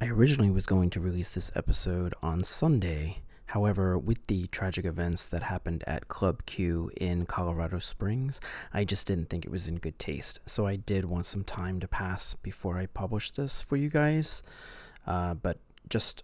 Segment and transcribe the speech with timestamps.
[0.00, 3.18] I originally was going to release this episode on Sunday.
[3.46, 8.40] However, with the tragic events that happened at Club Q in Colorado Springs,
[8.72, 10.38] I just didn't think it was in good taste.
[10.46, 14.44] So I did want some time to pass before I published this for you guys.
[15.04, 15.58] Uh, but
[15.88, 16.22] just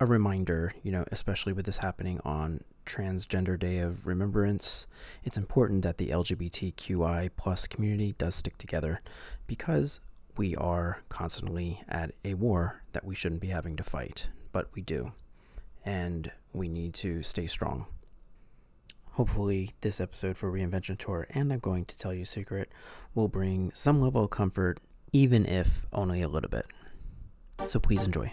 [0.00, 4.86] a reminder, you know, especially with this happening on Transgender Day of Remembrance,
[5.24, 9.02] it's important that the LGBTQI plus community does stick together
[9.46, 10.00] because
[10.36, 14.82] we are constantly at a war that we shouldn't be having to fight, but we
[14.82, 15.12] do.
[15.84, 17.86] And we need to stay strong.
[19.12, 22.72] Hopefully, this episode for Reinvention Tour, and I'm going to tell you a secret,
[23.14, 24.80] will bring some level of comfort,
[25.12, 26.66] even if only a little bit.
[27.66, 28.32] So please enjoy.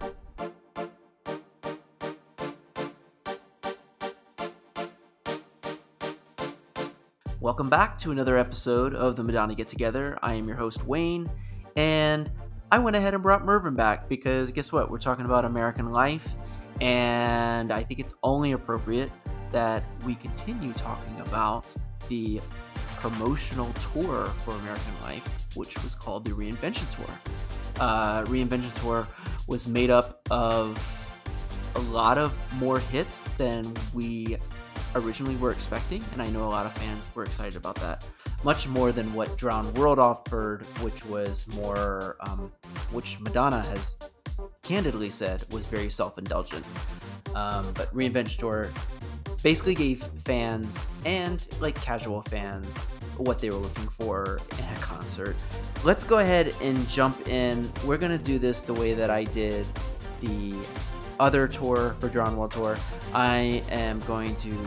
[7.40, 10.18] Welcome back to another episode of the Madonna Get Together.
[10.24, 11.30] I am your host, Wayne,
[11.76, 12.32] and
[12.72, 14.90] I went ahead and brought Marvyn back because guess what?
[14.90, 16.36] We're talking about American life,
[16.80, 19.12] and I think it's only appropriate
[19.52, 21.66] that we continue talking about
[22.08, 22.40] the
[23.02, 27.10] promotional tour for American Life, which was called the Reinvention Tour.
[27.80, 29.08] Uh, Reinvention Tour
[29.48, 30.78] was made up of
[31.76, 34.38] a lot of more hits than we
[34.96, 38.06] originally were expecting, and I know a lot of fans were excited about that.
[38.44, 42.52] Much more than what Drowned World offered, which was more, um,
[42.92, 43.98] which Madonna has
[44.64, 46.66] candidly said was very self indulgent.
[47.36, 48.70] Um, but Reinvention Tour
[49.44, 52.68] basically gave fans and like casual fans
[53.18, 55.36] what they were looking for in a concert.
[55.84, 57.72] Let's go ahead and jump in.
[57.86, 59.66] We're gonna do this the way that I did
[60.22, 60.54] the
[61.22, 62.76] other tour for Drowned World Tour.
[63.14, 64.58] I am going to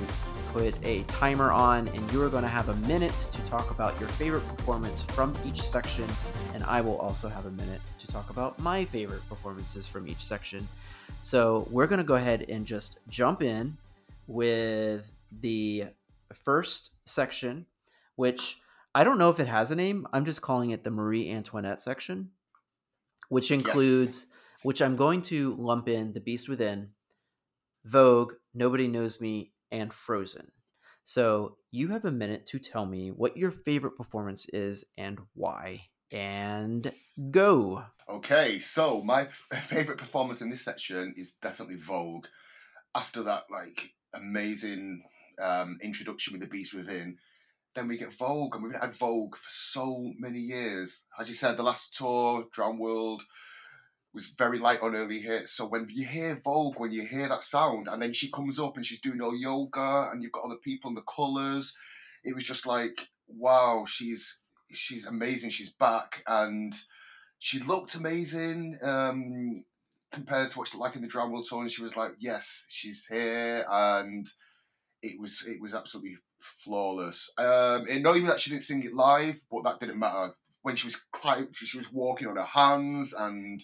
[0.53, 3.99] put a timer on, and you are going to have a minute to talk about
[3.99, 6.07] your favorite performance from each section,
[6.55, 10.25] and I will also have a minute to talk about my favorite performances from each
[10.25, 10.69] section.
[11.23, 13.77] So we're going to go ahead and just jump in
[14.29, 15.87] with the
[16.33, 17.67] first section,
[18.15, 18.59] which
[18.95, 20.07] I don't know if it has a name.
[20.13, 22.31] I'm just calling it the Marie Antoinette section,
[23.29, 24.29] which includes.
[24.65, 26.89] Which I'm going to lump in The Beast Within,
[27.85, 30.53] Vogue, Nobody Knows Me, and Frozen.
[31.03, 35.83] So you have a minute to tell me what your favorite performance is and why.
[36.11, 36.91] And
[37.31, 37.85] go.
[38.09, 42.25] Okay, so my favorite performance in this section is definitely Vogue.
[42.95, 45.03] After that, like amazing
[45.43, 47.19] um, introduction with the Beast Within,
[47.75, 51.05] then we get Vogue, and we've had Vogue for so many years.
[51.21, 53.25] As you said, the last tour, Drowned World,
[54.15, 55.53] was very light on early hits.
[55.53, 58.77] So when you hear Vogue, when you hear that sound, and then she comes up
[58.77, 61.77] and she's doing all yoga, and you've got all the people and the colours,
[62.23, 64.39] it was just like, wow, she's
[64.73, 65.51] she's amazing.
[65.51, 66.73] She's back, and
[67.39, 69.65] she looked amazing um,
[70.13, 71.63] compared to what she like in the Drowned World tour.
[71.63, 74.29] And she was like, yes, she's here, and
[75.03, 77.31] it was it was absolutely flawless.
[77.37, 80.35] Um, and not even that she didn't sing it live, but that didn't matter.
[80.63, 81.05] When she was
[81.53, 83.61] she was walking on her hands and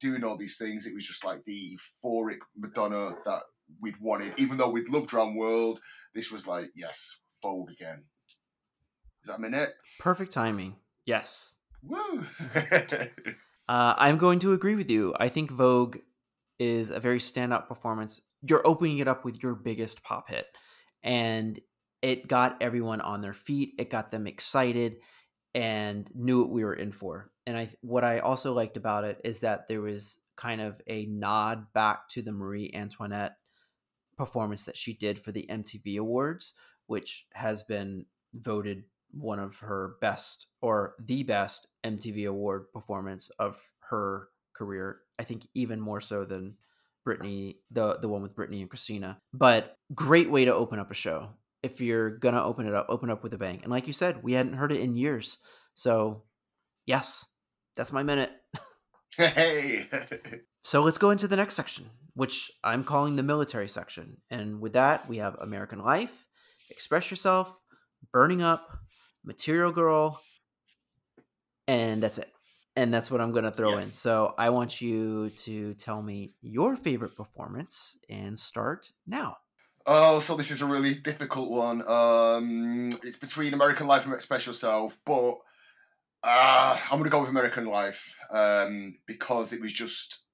[0.00, 0.86] doing all these things.
[0.86, 3.42] It was just like the euphoric Madonna that
[3.80, 4.34] we'd wanted.
[4.36, 5.80] Even though we'd loved Drowned World,
[6.14, 8.04] this was like, yes, Vogue again.
[9.22, 9.70] Is that a minute?
[9.98, 10.76] Perfect timing.
[11.04, 11.58] Yes.
[11.82, 12.26] Woo!
[13.68, 15.14] uh, I'm going to agree with you.
[15.18, 15.98] I think Vogue
[16.58, 18.20] is a very standout performance.
[18.42, 20.46] You're opening it up with your biggest pop hit,
[21.02, 21.58] and
[22.02, 23.74] it got everyone on their feet.
[23.78, 24.96] It got them excited
[25.54, 27.30] and knew what we were in for.
[27.50, 31.06] And I what I also liked about it is that there was kind of a
[31.06, 33.38] nod back to the Marie Antoinette
[34.16, 36.54] performance that she did for the MTV Awards,
[36.86, 43.60] which has been voted one of her best or the best MTV award performance of
[43.88, 45.00] her career.
[45.18, 46.54] I think even more so than
[47.04, 49.18] Britney, the the one with Britney and Christina.
[49.32, 51.30] But great way to open up a show
[51.64, 53.58] if you're gonna open it up, open up with a bang.
[53.64, 55.38] And like you said, we hadn't heard it in years.
[55.74, 56.22] So
[56.86, 57.26] yes,
[57.80, 58.30] that's my minute.
[59.16, 59.86] Hey.
[60.62, 64.18] so let's go into the next section, which I'm calling the military section.
[64.28, 66.26] And with that, we have American Life,
[66.68, 67.62] Express Yourself,
[68.12, 68.68] Burning Up,
[69.24, 70.20] Material Girl,
[71.66, 72.30] and that's it.
[72.76, 73.84] And that's what I'm going to throw yes.
[73.86, 73.92] in.
[73.92, 79.38] So I want you to tell me your favorite performance and start now.
[79.86, 81.80] Oh, so this is a really difficult one.
[81.88, 85.38] Um, it's between American Life and Express Yourself, but
[86.22, 90.24] uh, I'm going to go with American Life um, because it was just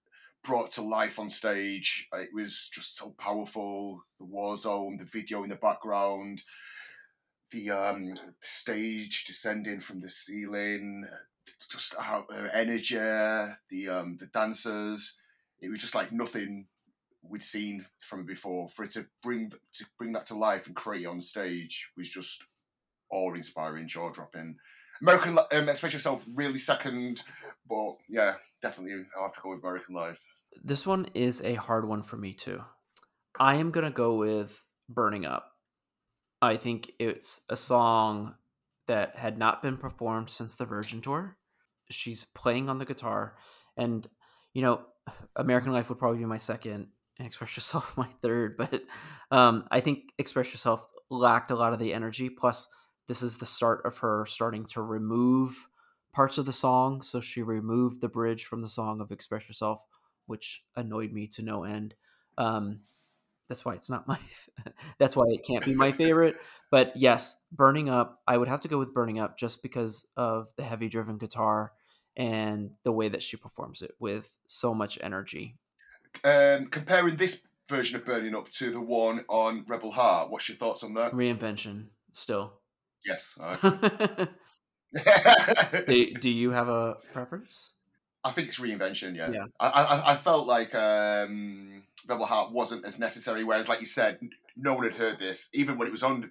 [0.42, 2.08] brought to life on stage.
[2.14, 4.02] It was just so powerful.
[4.18, 6.42] The war zone, the video in the background,
[7.50, 11.06] the um, stage descending from the ceiling,
[11.70, 15.16] just how uh, energy, the um, the dancers.
[15.60, 16.66] it was just like nothing
[17.22, 18.68] we'd seen from before.
[18.68, 22.42] For it to bring to bring that to life and create on stage was just
[23.10, 24.56] awe inspiring, jaw dropping.
[25.00, 27.22] American, um, Express Yourself, really second,
[27.68, 30.22] but yeah, definitely I'll have to go with American Life.
[30.62, 32.62] This one is a hard one for me too.
[33.38, 35.52] I am gonna go with Burning Up.
[36.40, 38.34] I think it's a song
[38.88, 41.36] that had not been performed since the Virgin Tour.
[41.90, 43.36] She's playing on the guitar,
[43.76, 44.08] and
[44.54, 44.80] you know,
[45.36, 46.88] American Life would probably be my second,
[47.18, 48.56] and Express Yourself my third.
[48.56, 48.82] But
[49.30, 52.30] um, I think Express Yourself lacked a lot of the energy.
[52.30, 52.68] Plus,
[53.06, 55.68] this is the start of her starting to remove
[56.12, 57.02] parts of the song.
[57.02, 59.84] So she removed the bridge from the song of Express Yourself,
[60.26, 61.94] which annoyed me to no end.
[62.38, 62.80] Um,
[63.48, 64.18] that's why it's not my
[64.98, 66.36] that's why it can't be my favorite
[66.70, 70.48] but yes burning up i would have to go with burning up just because of
[70.56, 71.72] the heavy driven guitar
[72.16, 75.56] and the way that she performs it with so much energy
[76.24, 80.56] Um, comparing this version of Burning Up to the one on Rebel Heart, what's your
[80.56, 81.12] thoughts on that?
[81.12, 82.54] reinvention still
[83.06, 83.38] Yes.
[85.86, 87.72] Do, do you have a preference
[88.24, 89.14] I think it's reinvention.
[89.14, 89.30] Yeah.
[89.30, 89.46] Yeah.
[89.60, 93.44] I, I I felt like um, Rebel Heart wasn't as necessary.
[93.44, 94.18] Whereas, like you said,
[94.56, 96.30] no one had heard this, even when it was on the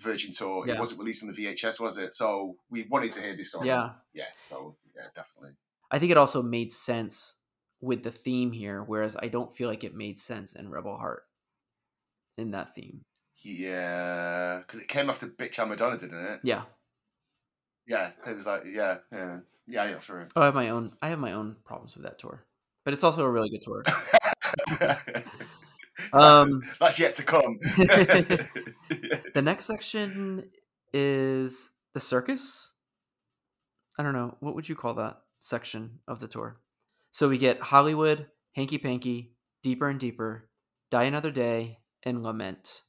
[0.00, 0.64] Virgin tour.
[0.64, 0.74] Yeah.
[0.74, 2.14] It wasn't released on the VHS, was it?
[2.14, 3.66] So we wanted to hear this song.
[3.66, 4.26] yeah Yeah.
[4.48, 5.56] So yeah, definitely.
[5.90, 7.34] i think it also made sense
[7.80, 11.24] with the theme here whereas i don't feel like it made sense in rebel heart
[12.38, 13.04] in that theme
[13.48, 16.40] Yeah, because it came after Bitch I'm Madonna, didn't it?
[16.42, 16.62] yeah
[17.86, 18.10] Yeah.
[18.26, 19.38] It was like yeah, yeah,
[19.68, 19.86] yeah.
[19.92, 20.26] That's right.
[20.34, 22.44] oh i have my own i have my own problems with that tour
[22.84, 23.84] but it's also a really good tour
[26.12, 27.58] um That's yet to come.
[29.34, 30.50] The next section
[30.92, 32.72] is the circus.
[33.98, 34.36] I don't know.
[34.40, 36.60] What would you call that section of the tour?
[37.10, 40.48] So we get Hollywood, Hanky Panky, Deeper and Deeper,
[40.90, 42.82] Die Another Day, and Lament.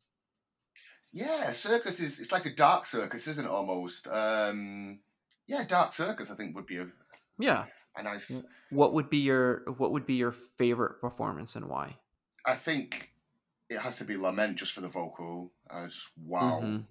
[1.17, 3.49] Yeah, circus is it's like a dark circus, isn't it?
[3.51, 4.07] Almost.
[4.07, 4.99] Um,
[5.47, 6.29] yeah, dark circus.
[6.29, 6.87] I think would be a,
[7.39, 7.65] Yeah.
[7.95, 8.43] a nice.
[8.69, 11.97] What would be your what would be your favorite performance and why?
[12.45, 13.09] I think
[13.69, 15.51] it has to be lament just for the vocal.
[15.69, 16.61] I was just wow.
[16.63, 16.85] Mhm.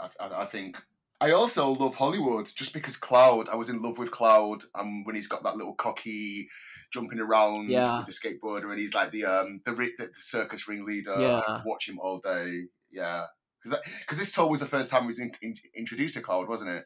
[0.00, 0.76] I, I, I think.
[1.20, 3.48] I also love Hollywood just because Cloud.
[3.48, 6.48] I was in love with Cloud, and when he's got that little cocky
[6.92, 7.98] jumping around Yeah.
[7.98, 11.14] with the skateboarder, and he's like the um the the, the circus ringleader.
[11.18, 11.62] Yeah.
[11.64, 12.64] Watch him all day.
[12.90, 13.26] Yeah,
[13.64, 16.70] because this tour was the first time he was in, in, introduced to Cloud, wasn't
[16.70, 16.84] it?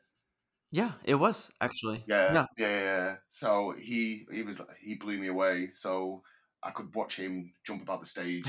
[0.71, 2.05] Yeah, it was actually.
[2.09, 2.47] Yeah, Yeah.
[2.59, 2.83] yeah, yeah.
[2.83, 3.17] yeah.
[3.31, 5.71] So he he was he blew me away.
[5.75, 6.23] So
[6.63, 8.47] I could watch him jump about the stage.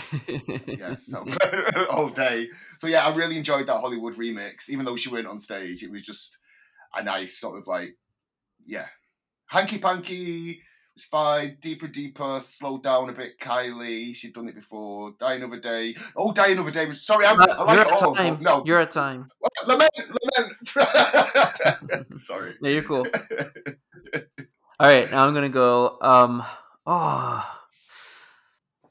[0.68, 1.26] yeah, so
[1.90, 2.50] all day.
[2.80, 4.70] So yeah, I really enjoyed that Hollywood remix.
[4.70, 6.38] Even though she weren't on stage, it was just
[6.94, 7.96] a nice sort of like,
[8.66, 8.88] yeah,
[9.46, 10.62] hanky panky
[10.98, 11.58] was fine.
[11.62, 13.40] Deeper, deeper, slow down a bit.
[13.40, 15.14] Kylie, she'd done it before.
[15.20, 15.96] Die another day.
[16.16, 17.26] Oh, die another day sorry.
[17.26, 18.38] I'm, I like you're it at time.
[18.42, 19.30] no, You're at time.
[19.68, 19.92] lament,
[20.36, 22.18] lament.
[22.20, 22.56] sorry.
[22.62, 23.06] Yeah, you're cool.
[24.80, 25.98] All right, now I'm gonna go.
[26.02, 26.44] Um,
[26.86, 27.46] oh,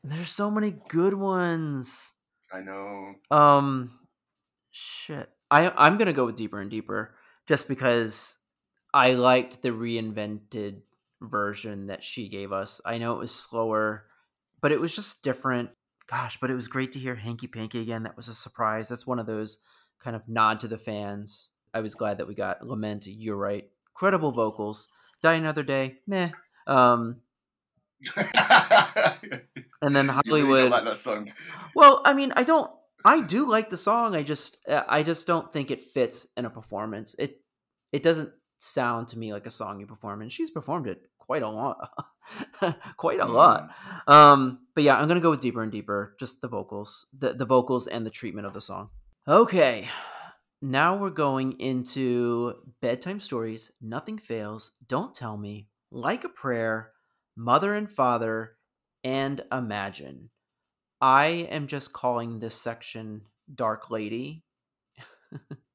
[0.05, 2.13] there's so many good ones.
[2.53, 3.15] I know.
[3.31, 3.99] Um,
[4.71, 5.29] shit.
[5.51, 7.15] I I'm gonna go with deeper and deeper,
[7.49, 8.37] just because
[8.95, 10.83] I liked the reinvented
[11.21, 12.81] version that she gave us.
[12.85, 14.07] I know it was slower,
[14.61, 15.71] but it was just different.
[16.09, 18.05] Gosh, but it was great to hear Hanky Panky again.
[18.05, 18.89] That was a surprise.
[18.89, 19.59] That's one of those
[20.01, 21.53] kind of nod to the fans.
[21.75, 23.07] I was glad that we got Lament.
[23.07, 23.69] You're right.
[23.95, 24.89] Credible vocals.
[25.23, 25.99] Die Another Day.
[26.07, 26.31] Meh.
[26.67, 27.23] Um,
[29.83, 30.59] and then You really Hollywood.
[30.59, 31.33] don't like that song.
[31.75, 32.71] Well, I mean, I don't.
[33.05, 34.17] I do like the song.
[34.17, 37.15] I just, I just don't think it fits in a performance.
[37.21, 37.41] It,
[37.93, 41.43] it doesn't sound to me like a song you perform, and she's performed it quite
[41.43, 41.91] a lot,
[42.97, 43.71] quite a lot.
[44.09, 44.13] Mm.
[44.13, 46.15] Um, but yeah, I'm gonna go with deeper and deeper.
[46.19, 48.91] Just the vocals, the the vocals, and the treatment of the song.
[49.29, 49.89] Okay,
[50.63, 53.73] now we're going into bedtime stories.
[53.81, 54.73] Nothing fails.
[54.87, 55.69] Don't tell me.
[55.91, 56.93] Like a prayer.
[57.37, 58.57] Mother and father,
[59.05, 60.31] and imagine.
[61.01, 63.23] I am just calling this section
[63.55, 64.45] Dark Lady.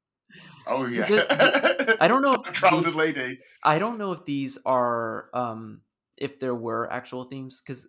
[0.67, 1.05] Oh yeah.
[1.05, 3.39] The- I don't know if Trousered these- lady.
[3.63, 5.81] I don't know if these are um
[6.17, 7.88] if there were actual themes because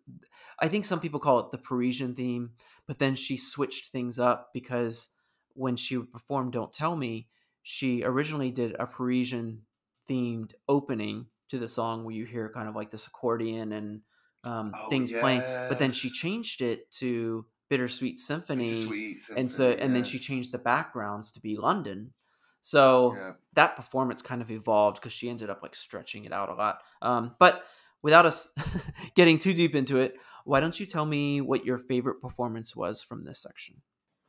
[0.59, 2.53] I think some people call it the Parisian theme,
[2.87, 5.11] but then she switched things up because
[5.55, 7.29] when she performed "Don't Tell Me,"
[7.63, 9.63] she originally did a Parisian
[10.09, 14.01] themed opening to the song where you hear kind of like this accordion and
[14.45, 19.65] um, Oh, things playing, but then she changed it to Bittersweet Symphony, Bittersweet and so
[19.71, 22.15] Symphony, and then she changed the backgrounds to be London.
[22.63, 23.33] So Yeah.
[23.55, 26.83] that performance kind of evolved because she ended up like stretching it out a lot.
[27.03, 27.67] Um, but
[28.03, 28.51] without us
[29.17, 33.03] getting too deep into it, why don't you tell me what your favorite performance was
[33.03, 33.83] from this section?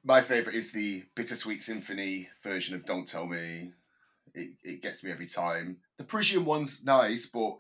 [0.04, 3.72] My favorite is the Bittersweet Symphony version of Don't Tell Me.
[4.34, 5.78] It, it gets me every time.
[5.98, 7.58] The Parisian one's nice, but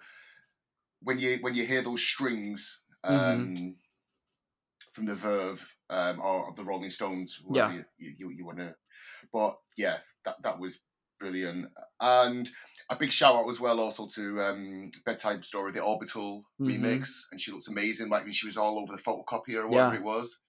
[1.03, 3.70] when you when you hear those strings um, mm-hmm.
[4.92, 7.82] from the Verve um, or of the Rolling Stones, whatever yeah.
[7.98, 8.76] you, you, you want to.
[9.32, 10.80] But yeah, that that was
[11.20, 11.68] brilliant.
[12.00, 12.50] And
[12.90, 16.68] a big shout out as well also to um, Bedtime Story, the Orbital mm-hmm.
[16.68, 18.10] remix, and she looks amazing.
[18.10, 20.00] Like when she was all over the photocopier or whatever yeah.
[20.00, 20.40] it was.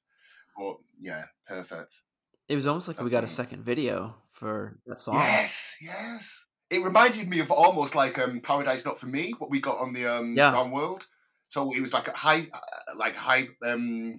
[0.57, 2.01] But yeah, perfect.
[2.49, 3.31] It was almost like That's we got neat.
[3.31, 5.15] a second video for that song.
[5.15, 6.47] Yes, yes.
[6.71, 9.93] It reminded me of almost like um, Paradise Not for Me, what we got on
[9.93, 10.51] the um, yeah.
[10.51, 11.07] Drowned World.
[11.49, 14.17] So it was like a high, uh, like high um,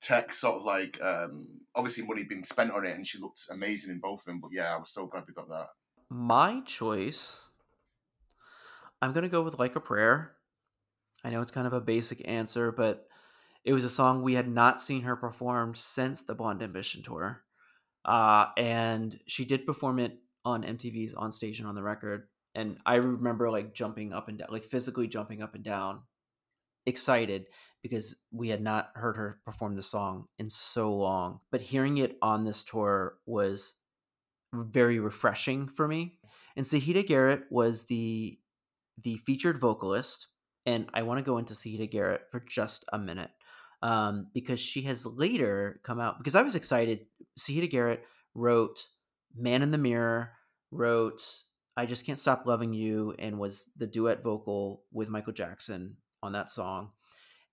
[0.00, 1.00] tech sort of like.
[1.02, 4.40] Um, obviously, money been spent on it, and she looked amazing in both of them.
[4.40, 5.68] But yeah, I was so glad we got that.
[6.10, 7.50] My choice,
[9.02, 10.32] I'm gonna go with Like a Prayer.
[11.24, 13.08] I know it's kind of a basic answer, but
[13.64, 17.42] it was a song we had not seen her perform since the Blonde Ambition tour.
[18.04, 22.28] Uh, and she did perform it on MTV's On Stage and on the Record.
[22.54, 26.00] And I remember like jumping up and down, like physically jumping up and down,
[26.88, 27.46] excited
[27.82, 31.40] because we had not heard her perform the song in so long.
[31.50, 33.74] But hearing it on this tour was
[34.52, 36.18] very refreshing for me.
[36.56, 38.38] And Siedah Garrett was the
[39.00, 40.26] the featured vocalist,
[40.66, 43.30] and I want to go into Siedah Garrett for just a minute
[43.80, 46.18] um, because she has later come out.
[46.18, 47.06] Because I was excited.
[47.38, 48.02] Siedah Garrett
[48.34, 48.88] wrote
[49.36, 50.32] "Man in the Mirror,"
[50.72, 51.22] wrote
[51.76, 56.32] "I Just Can't Stop Loving You," and was the duet vocal with Michael Jackson on
[56.32, 56.90] that song.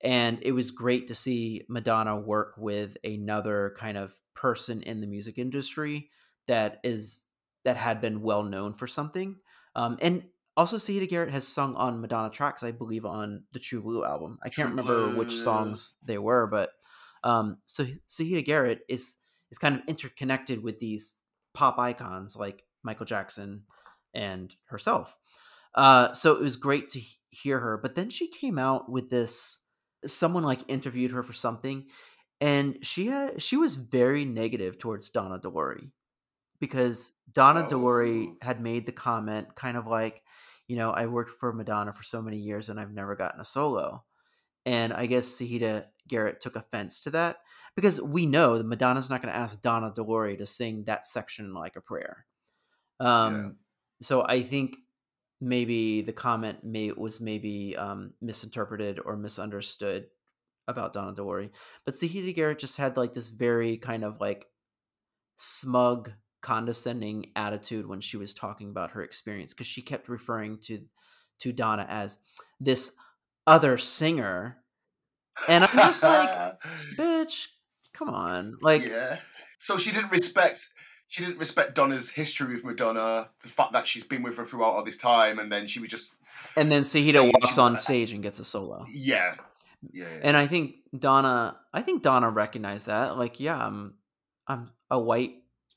[0.02, 5.08] And it was great to see Madonna work with another kind of person in the
[5.08, 6.10] music industry
[6.48, 7.26] that is
[7.64, 9.38] that had been well known for something.
[9.76, 10.24] Um, and
[10.58, 14.40] also, Siedah Garrett has sung on Madonna tracks, I believe, on the True Blue album.
[14.42, 15.44] I can't True remember Blue, which yeah.
[15.44, 16.70] songs they were, but
[17.24, 19.18] um, so Siedah Garrett is
[19.52, 21.16] is kind of interconnected with these
[21.54, 23.64] pop icons like Michael Jackson
[24.14, 25.18] and herself.
[25.74, 27.02] Uh, so it was great to
[27.36, 27.78] hear her.
[27.78, 29.60] But then she came out with this.
[30.06, 31.86] Someone like interviewed her for something,
[32.40, 35.92] and she had she was very negative towards Donna De Lory
[36.60, 38.36] because Donna oh.
[38.42, 40.24] had made the comment kind of like,
[40.68, 43.46] you know, I worked for Madonna for so many years and I've never gotten a
[43.46, 44.04] solo.
[44.66, 47.38] And I guess Siedah Garrett took offense to that
[47.76, 51.06] because we know that Madonna's not going to ask Donna De Lory to sing that
[51.06, 52.26] section like a prayer.
[53.00, 53.50] Um, yeah.
[54.02, 54.78] So I think
[55.42, 60.08] maybe the comment may was maybe um, misinterpreted or misunderstood
[60.68, 61.52] about Donna De Lory.
[61.86, 64.48] But Siedah Garrett just had like this very kind of like
[65.38, 66.12] smug
[66.42, 70.86] condescending attitude when she was talking about her experience because she kept referring to
[71.40, 72.20] to Donna as
[72.60, 72.94] this
[73.46, 74.58] other singer.
[75.50, 76.54] And I'm just like,
[76.98, 77.48] bitch,
[77.94, 78.58] come on.
[78.62, 79.18] Like Yeah.
[79.60, 80.60] So she didn't respect
[81.16, 84.74] she didn't respect Donna's history with Madonna, the fact that she's been with her throughout
[84.74, 86.12] all this time, and then she was just
[86.58, 88.86] And then Siedah walks on stage and gets a solo.
[88.90, 89.36] Yeah.
[89.94, 90.20] Yeah, yeah.
[90.24, 93.18] And I think Donna I think Donna recognized that.
[93.18, 93.94] Like, yeah, I'm
[94.46, 95.36] I'm a white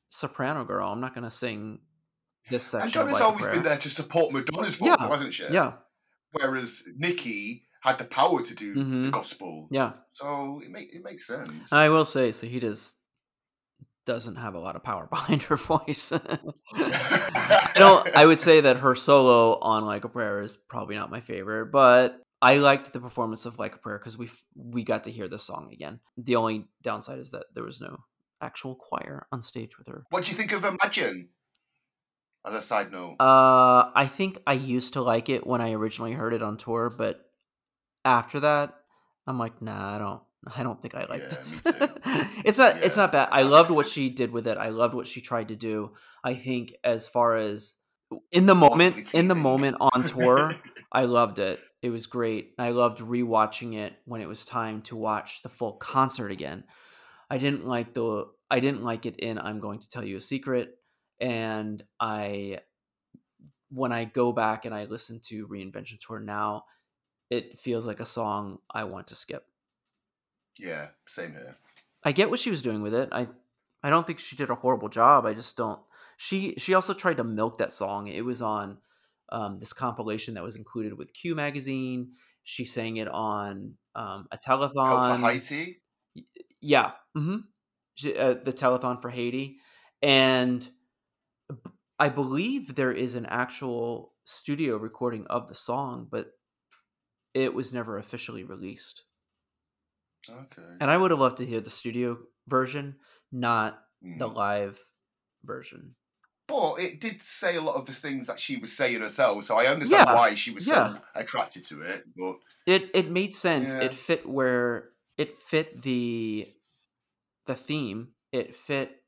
[0.09, 0.91] soprano girl.
[0.91, 1.79] I'm not going to sing
[2.51, 2.87] this section.
[2.87, 5.09] And Donna's always been there to support Madonna's vocal, yeah.
[5.09, 5.47] hasn't she?
[5.51, 5.75] Yeah.
[6.33, 9.03] Whereas Nikki had the power to do mm-hmm.
[9.05, 9.69] the gospel.
[9.71, 9.93] Yeah.
[10.11, 11.73] So it make, it makes sense.
[11.73, 12.95] I will say, so he does
[14.09, 16.11] doesn't have a lot of power behind her voice.
[16.13, 18.17] I don't.
[18.17, 21.67] I would say that her solo on "Like a Prayer" is probably not my favorite,
[21.67, 25.29] but I liked the performance of "Like a Prayer" because we we got to hear
[25.29, 26.01] the song again.
[26.17, 27.99] The only downside is that there was no
[28.41, 30.05] actual choir on stage with her.
[30.11, 31.29] What do you think of Imagine?
[32.45, 36.13] On a side note, uh, I think I used to like it when I originally
[36.13, 37.21] heard it on tour, but
[38.07, 38.75] after that,
[39.27, 40.23] I'm like, nah, I don't.
[40.55, 41.63] I don't think I like yeah, this.
[42.45, 42.77] it's not.
[42.77, 42.83] Yeah.
[42.85, 43.29] It's not bad.
[43.33, 44.57] I loved what she did with it.
[44.57, 45.93] I loved what she tried to do.
[46.23, 47.75] I think as far as
[48.31, 50.55] in the moment, in the moment on tour,
[50.93, 51.61] I loved it.
[51.83, 52.55] It was great.
[52.59, 56.65] I loved rewatching it when it was time to watch the full concert again.
[57.31, 60.21] I didn't like the I didn't like it in I'm going to tell you a
[60.21, 60.77] secret
[61.21, 62.61] and I
[63.71, 66.65] when I go back and I listen to Reinvention Tour now
[67.31, 69.45] it feels like a song I want to skip.
[70.59, 71.57] Yeah, same here.
[72.05, 73.09] I get what she was doing with it.
[73.13, 73.29] I
[73.83, 75.27] I don't think she did a horrible job.
[75.27, 75.81] I just don't
[76.17, 78.09] she she also tried to milk that song.
[78.09, 78.79] It was on
[79.31, 82.13] um, this compilation that was included with Q magazine.
[82.43, 85.21] She sang it on um, a telethon.
[85.21, 85.81] For Haiti.
[86.61, 86.93] Yeah.
[87.17, 87.37] Mm-hmm.
[88.19, 89.59] Uh, the telethon for Haiti,
[90.01, 90.69] and
[91.99, 96.31] I believe there is an actual studio recording of the song, but
[97.35, 99.03] it was never officially released.
[100.29, 100.63] Okay.
[100.81, 102.97] And I would have loved to hear the studio version,
[103.33, 104.35] not the Mm.
[104.35, 104.81] live
[105.45, 105.95] version.
[106.47, 109.59] But it did say a lot of the things that she was saying herself, so
[109.59, 110.95] I understand Yeah, why she was yeah.
[110.95, 112.05] so attracted to it.
[112.17, 113.75] But It it made sense.
[113.75, 113.83] Yeah.
[113.83, 116.55] It fit where it fit the
[117.47, 118.15] the theme.
[118.33, 119.03] It fit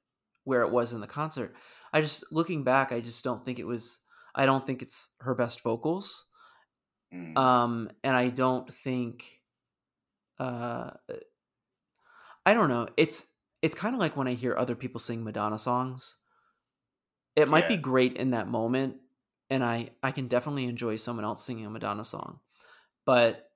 [0.45, 1.55] where it was in the concert.
[1.93, 4.00] I just looking back, I just don't think it was
[4.35, 6.26] I don't think it's her best vocals.
[7.12, 9.39] mm, Um and I don't think
[10.40, 10.90] uh
[12.47, 12.88] I don't know.
[12.97, 13.26] It's
[13.62, 16.16] it's kind of like when I hear other people sing Madonna songs.
[17.37, 18.97] It might be great in that moment
[19.50, 22.40] and I I can definitely enjoy someone else singing a Madonna song.
[23.04, 23.50] But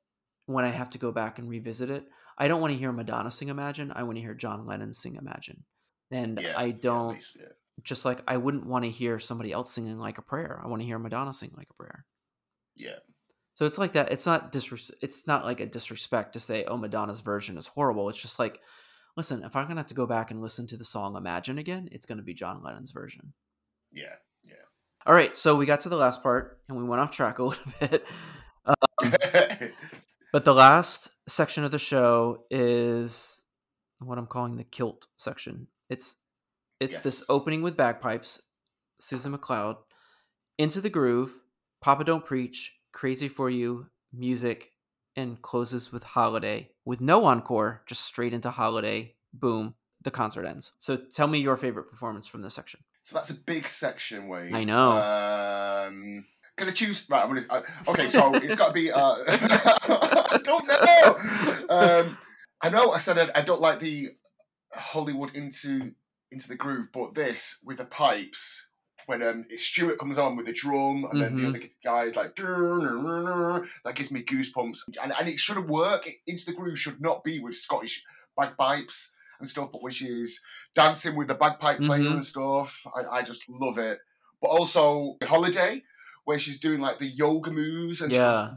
[0.46, 2.04] when I have to go back and revisit it,
[2.36, 3.92] I don't want to hear Madonna sing Imagine.
[3.94, 5.64] I want to hear John Lennon sing Imagine.
[6.10, 7.46] And yeah, I don't least, yeah.
[7.82, 10.60] just like I wouldn't want to hear somebody else singing like a prayer.
[10.62, 12.04] I want to hear Madonna sing like a prayer.
[12.76, 12.98] Yeah.
[13.54, 14.12] So it's like that.
[14.12, 18.08] It's not disres- It's not like a disrespect to say, "Oh, Madonna's version is horrible."
[18.08, 18.61] It's just like,
[19.16, 21.88] listen, if I'm gonna have to go back and listen to the song "Imagine" again,
[21.92, 23.32] it's gonna be John Lennon's version.
[23.92, 24.16] Yeah.
[24.42, 24.54] Yeah.
[25.06, 27.44] All right, so we got to the last part and we went off track a
[27.44, 28.04] little bit.
[29.02, 29.68] Yeah.
[30.32, 33.44] But the last section of the show is
[34.00, 35.68] what I'm calling the kilt section.
[35.88, 36.16] It's
[36.80, 38.42] it's this opening with bagpipes,
[39.00, 39.76] Susan McLeod,
[40.58, 41.40] into the groove,
[41.80, 44.70] Papa Don't Preach, Crazy for You, music,
[45.16, 49.16] and closes with Holiday with no encore, just straight into Holiday.
[49.32, 50.72] Boom, the concert ends.
[50.78, 52.80] So tell me your favorite performance from this section.
[53.02, 54.54] so that's a big section, Wayne.
[54.54, 54.92] I know.
[54.92, 56.24] Um,
[56.56, 57.04] gonna choose.
[57.10, 57.24] Right.
[57.24, 57.46] I'm gonna.
[57.50, 58.08] Uh, okay.
[58.08, 58.92] So it's got to be.
[58.92, 61.66] Uh, I don't know.
[61.68, 62.18] Um,
[62.62, 62.92] I know.
[62.92, 64.08] I said I, I don't like the
[64.72, 65.90] Hollywood into
[66.30, 68.66] into the groove, but this with the pipes.
[69.06, 71.49] When um, Stuart comes on with the drum and then the Mhm.
[71.49, 76.06] other guys like that gives me goosebumps and, and it shouldn't work.
[76.06, 78.02] It, into the groove should not be with Scottish
[78.37, 80.40] bagpipes and stuff, but when she's
[80.75, 82.12] dancing with the bagpipe player Mhm.
[82.14, 83.99] and stuff, I, I just love it.
[84.40, 85.82] But also Holiday,
[86.25, 88.54] where she's doing like the yoga moves and Yeah.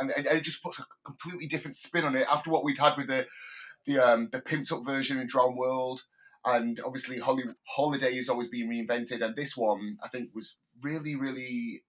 [0.00, 2.96] and, and it just puts a completely different spin on it after what we'd had
[2.96, 3.26] with the
[3.84, 6.04] the um the pimped up version in Drown World.
[6.44, 11.14] And obviously, Holly, Holiday is always being reinvented, and this one I think was really,
[11.14, 11.82] really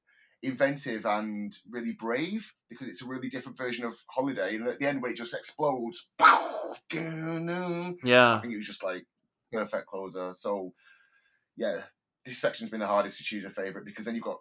[0.43, 4.55] inventive and really brave because it's a really different version of Holiday.
[4.55, 6.07] And at the end, where it just explodes,
[8.03, 9.05] yeah, I think it was just like
[9.51, 10.33] perfect closer.
[10.37, 10.73] So,
[11.57, 11.81] yeah,
[12.25, 14.39] this section's been the hardest to choose a favorite because then you've got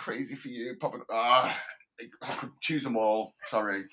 [0.00, 1.02] Crazy for You, popping.
[1.10, 1.54] Ah,
[2.22, 3.34] I could choose them all.
[3.44, 3.84] Sorry.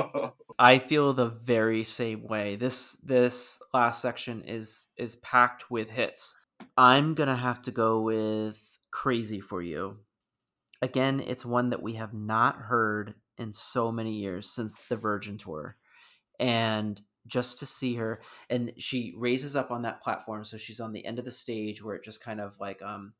[0.58, 2.56] I feel the very same way.
[2.56, 6.36] This this last section is is packed with hits.
[6.76, 8.56] I'm gonna have to go with
[8.90, 9.98] Crazy for You.
[10.80, 15.38] Again, it's one that we have not heard in so many years since the Virgin
[15.38, 15.76] tour.
[16.38, 20.92] And just to see her and she raises up on that platform, so she's on
[20.92, 23.14] the end of the stage where it just kind of like um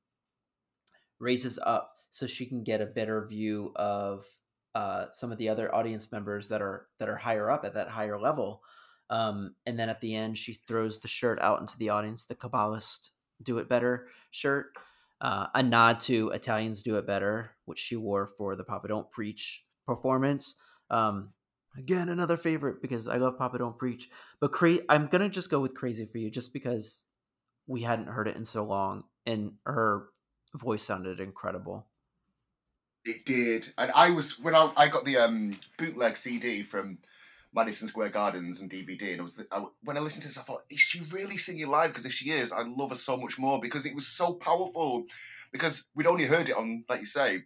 [1.20, 4.26] raises up so she can get a better view of
[4.74, 7.88] uh, some of the other audience members that are that are higher up at that
[7.88, 8.62] higher level.
[9.08, 12.34] Um, and then at the end, she throws the shirt out into the audience, the
[12.34, 13.08] Kabbalist
[13.42, 14.74] "Do It Better" shirt,
[15.22, 19.10] uh, a nod to Italians "Do It Better," which she wore for the Papa Don't
[19.10, 20.56] Preach performance.
[20.90, 21.30] Um,
[21.78, 24.10] again, another favorite because I love Papa Don't Preach.
[24.38, 27.06] But cra- I'm gonna just go with "Crazy for You" just because
[27.66, 30.10] we hadn't heard it in so long, and her
[30.54, 31.86] voice sounded incredible.
[33.04, 36.98] It did, and I was when I, I got the um, bootleg CD from
[37.52, 40.42] Madison Square Gardens and DVD, and I was I, when I listened to this, I
[40.42, 41.90] thought, is she really singing live?
[41.90, 45.04] Because if she is, I love her so much more because it was so powerful.
[45.50, 47.42] Because we'd only heard it on, like you say,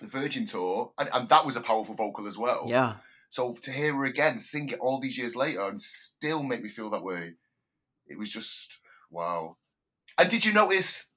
[0.00, 2.66] the Virgin tour, and, and that was a powerful vocal as well.
[2.68, 2.94] Yeah,
[3.30, 6.68] So to hear her again sing it all these years later and still make me
[6.68, 7.34] feel that way,
[8.06, 8.78] it was just
[9.10, 9.56] wow.
[10.16, 11.10] And did you notice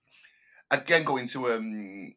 [0.69, 2.13] again going to um,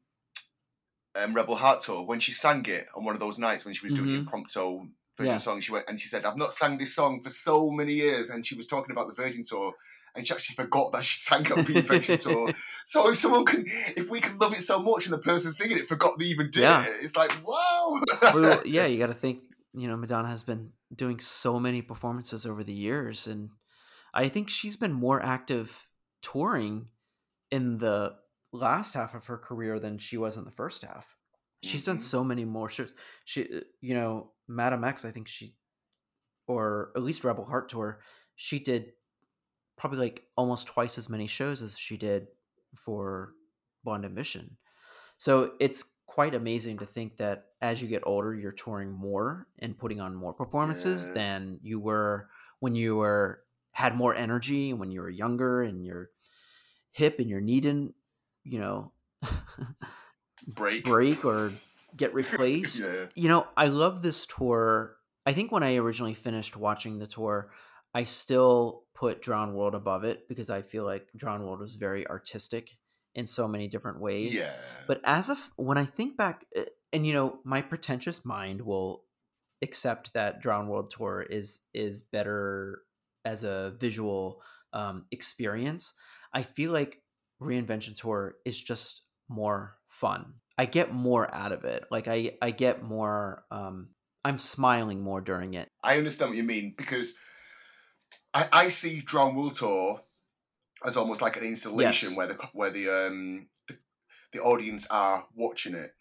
[1.16, 3.84] um Rebel Heart tour when she sang it on one of those nights when she
[3.84, 4.20] was doing the Mhm.
[4.20, 5.38] impromptu Virgin Yeah.
[5.38, 5.60] song?
[5.60, 8.44] She went and she said, "I've not sang this song for so many years," and
[8.46, 9.74] she was talking about the Virgin tour.
[10.14, 12.52] And she actually forgot that she sang it on the Virgin tour.
[12.84, 13.64] So if someone can,
[13.96, 16.50] if we can love it so much, and the person singing it forgot they even
[16.50, 16.84] did Yeah.
[16.84, 18.00] it, it's like wow.
[18.34, 19.42] well, yeah, you got to think.
[19.72, 23.50] You know, Madonna has been doing so many performances over the years, and
[24.12, 25.86] I think she's been more active
[26.22, 26.88] touring
[27.52, 28.16] in the
[28.52, 31.16] last half of her career than she was in the first half.
[31.62, 32.02] She's done Mhm.
[32.02, 32.92] so many more shows.
[33.24, 35.04] She, uh, you know, Madame X.
[35.04, 35.56] I think she,
[36.46, 38.00] or at least Rebel Heart tour,
[38.34, 38.92] she did
[39.76, 42.28] probably like almost twice as many shows as she did
[42.74, 43.34] for
[43.84, 44.56] Blonde Ambition.
[45.18, 49.78] So it's quite amazing to think that as you get older, you're touring more and
[49.78, 51.12] putting on more performances Yeah.
[51.12, 55.84] than you were when you were had more energy and when you were younger and
[55.84, 56.10] you're
[56.90, 57.94] hip and your knee didn't,
[58.44, 58.92] you know,
[60.46, 60.84] Break.
[60.84, 61.52] break or
[61.96, 62.80] get replaced.
[62.80, 63.06] yeah.
[63.14, 64.96] You know, I love this tour.
[65.26, 67.50] I think when I originally finished watching the tour,
[67.94, 72.06] I still put Drown World above it because I feel like Drown World was very
[72.06, 72.70] artistic
[73.14, 74.34] in so many different ways.
[74.34, 74.52] Yeah.
[74.86, 79.04] But as of when I think back, uh, and you know, my pretentious mind will
[79.62, 82.82] accept that Drown World Tour is is better
[83.24, 84.40] as a visual
[84.72, 85.92] um, experience.
[86.32, 87.02] I feel like
[87.40, 90.34] Reinvention Tour is just more fun.
[90.58, 91.84] I get more out of it.
[91.90, 93.44] Like I I get more.
[93.50, 93.88] Um,
[94.24, 95.70] I'm smiling more during it.
[95.82, 97.14] I understand what you mean because
[98.34, 100.02] I, I see Drown World Tour
[100.84, 102.16] as almost like an installation Yes.
[102.18, 103.78] where the where the um the,
[104.32, 105.94] the audience are watching it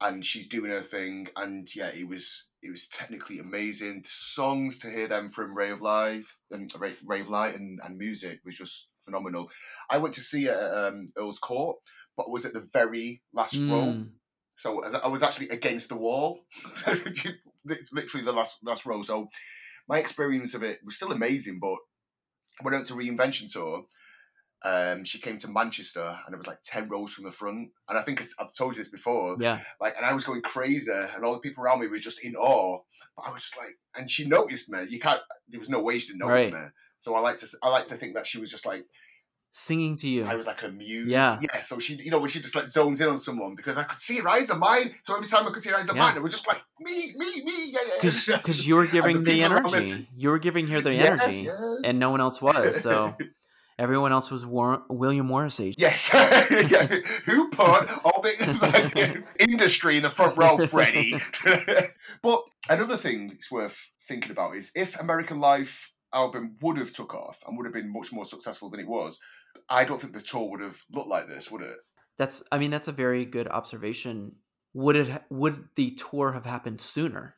[0.00, 4.78] and she's doing her thing and yeah it was it was technically amazing the songs
[4.80, 8.56] to hear them from Rave Live and Rave, Ray of Light and, and music was
[8.56, 9.50] just phenomenal
[9.90, 11.76] I went to see it at um, Earl's Court
[12.16, 14.08] but was at the very last row Mm,
[14.56, 16.38] so I was actually against the wall,
[17.92, 19.02] literally the last last row.
[19.02, 19.28] So
[19.88, 21.58] my experience of it was still amazing.
[21.60, 21.76] But
[22.60, 23.84] when I went to Reinvention Tour,
[24.64, 27.70] um, she came to Manchester, and it was like ten rows from the front.
[27.88, 29.36] And I think it's, I've told you this before.
[29.40, 32.24] yeah, Like, and I was going crazy, and all the people around me were just
[32.24, 32.80] in awe.
[33.16, 34.86] But I was just like, and she noticed me.
[34.88, 35.20] You can't.
[35.48, 36.62] There was no way she didn't notice Right.
[36.62, 36.68] me.
[37.04, 38.86] So I like to I like to think that she was just like
[39.52, 40.24] singing to you.
[40.24, 41.06] I was like a muse.
[41.06, 41.38] Yeah.
[41.38, 41.60] Yeah.
[41.60, 44.00] So she, you know, when she just like zones in on someone because I could
[44.00, 44.94] see her eyes of mine.
[45.02, 46.02] So every time I could see her eyes of Yeah.
[46.02, 47.52] mine, it was just like me, me, me.
[47.72, 48.36] Yeah, yeah.
[48.38, 50.08] because you were giving the, around energy.
[50.16, 51.80] You were giving her the Yes, energy, yes.
[51.84, 52.80] and no one else was.
[52.80, 53.14] So
[53.78, 55.74] everyone else was War- William Morrissey.
[55.76, 56.10] Yes.
[56.14, 56.86] yeah.
[57.26, 61.16] Who put all the like, industry in the front row, Freddie?
[62.22, 67.14] but another thing it's worth thinking about is if American Life album would have took
[67.14, 69.18] off and would have been much more successful than it was,
[69.68, 71.76] I don't think the tour would have looked like this, would it?
[72.18, 72.42] That's.
[72.52, 74.36] I mean, that's a very good observation.
[74.72, 75.22] Would it?
[75.30, 77.36] Would the tour have happened sooner?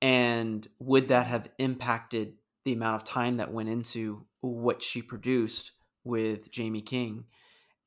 [0.00, 2.34] And would that have impacted
[2.64, 5.72] the amount of time that went into what she produced
[6.04, 7.24] with Jamie King?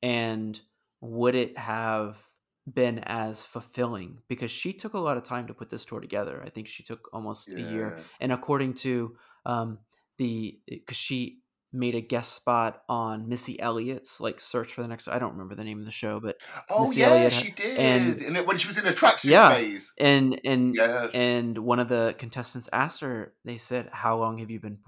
[0.02, 0.60] And
[1.00, 2.22] would it have
[2.70, 4.18] been as fulfilling?
[4.28, 6.42] Because she took a lot of time to put this tour together.
[6.44, 7.98] I think she took almost a year.
[8.20, 9.78] And according to um,
[10.18, 11.38] the because she
[11.74, 15.54] made a guest spot on Missy Elliott's like search for the next I don't remember
[15.54, 16.36] the name of the show but
[16.68, 17.78] Oh Missy yeah, Elliott she did.
[17.78, 19.48] and- And, it- when she was in the tracksuit Yeah.
[19.54, 19.92] phase.
[19.98, 21.14] and and Yes.
[21.14, 24.80] and one of the contestants asked her they said how long have you been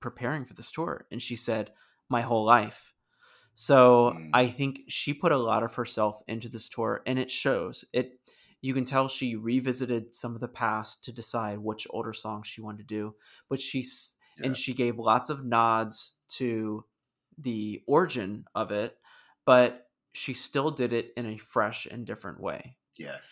[0.00, 1.72] preparing for this tour and she said
[2.10, 2.92] my whole life
[3.54, 4.30] so Mm.
[4.34, 8.18] i think she put a lot of herself into this tour and it shows it
[8.60, 12.60] you can tell she revisited some of the past to decide which older songs she
[12.60, 13.14] wanted to do
[13.48, 14.46] but she's Yeah.
[14.46, 16.84] and she gave lots of nods to
[17.38, 18.96] the origin of it
[19.46, 23.22] but she still did it in a fresh and different way yes.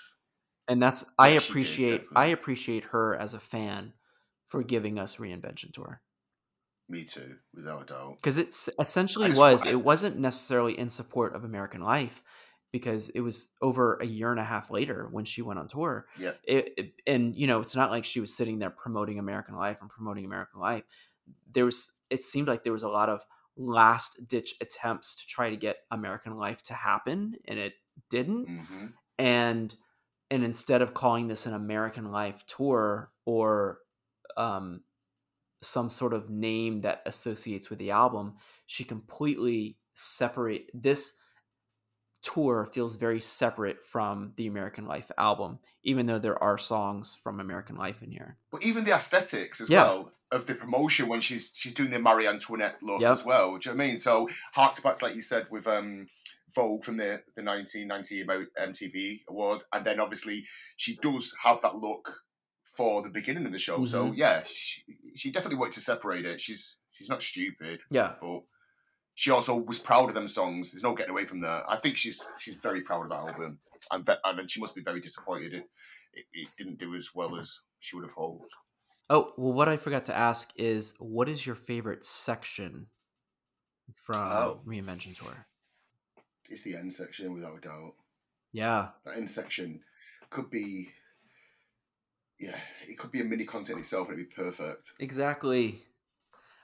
[0.69, 3.93] and that's I Yeah, did, appreciate I appreciate her as a fan
[4.47, 6.03] for giving us reinvention tour
[6.89, 8.17] Me too, without a doubt.
[8.17, 8.49] because it
[8.81, 12.23] essentially was wa- it wasn't necessarily in support of American Life
[12.73, 16.07] because it was over a year and a half later when she went on tour.
[16.19, 16.33] Yeah.
[16.45, 19.81] it, it- and you know it's not like she was sitting there promoting American Life
[19.81, 20.85] and promoting American Life.
[21.53, 23.25] There was it seemed like there was a lot of
[23.57, 27.75] last ditch attempts to try to get American Life to happen and it
[28.09, 28.47] didn't.
[28.47, 28.87] Hmm
[29.19, 29.75] and
[30.31, 33.81] and instead of calling this an American Life tour or
[34.37, 34.83] um,
[35.61, 38.35] some sort of name that associates with the album,
[38.67, 41.15] she completely separate this
[42.23, 47.41] tour feels very separate from the American Life album, even though there are songs from
[47.41, 48.37] American Life in here.
[48.51, 49.85] But even the aesthetics as Yeah.
[49.85, 53.11] well of the promotion when she's she's doing the Marie Antoinette look Yep.
[53.13, 53.57] as well.
[53.59, 53.99] Do you know what I mean?
[53.99, 56.09] So harks back to like you said with um
[56.55, 58.25] Vogue from the the 1990
[58.59, 60.45] MTV Awards, and then obviously
[60.77, 62.23] she does have that look
[62.77, 63.85] for the beginning of the show.
[63.87, 64.17] So Mhm.
[64.17, 64.83] yeah, she,
[65.17, 66.41] she definitely wanted to separate it.
[66.41, 68.15] She's she's not stupid, Yeah.
[68.21, 68.43] but
[69.21, 70.73] she also was proud of them songs.
[70.73, 71.65] There's no getting away from that.
[71.69, 73.59] I think she's she's very proud of that album,
[73.91, 75.65] and be- and she must be very disappointed it,
[76.15, 78.51] it it didn't do as well as she would have hoped.
[79.11, 82.87] Oh, well, what I forgot to ask is what is your favorite section
[83.95, 84.61] from Oh.
[84.67, 85.47] Reinvention Tour?
[86.49, 87.93] It's the end section without a doubt.
[88.53, 88.89] Yeah.
[89.05, 89.83] That end section
[90.31, 90.89] could be,
[92.39, 92.57] yeah,
[92.89, 94.93] it could be a mini content itself and it'd be perfect.
[94.99, 95.85] Exactly.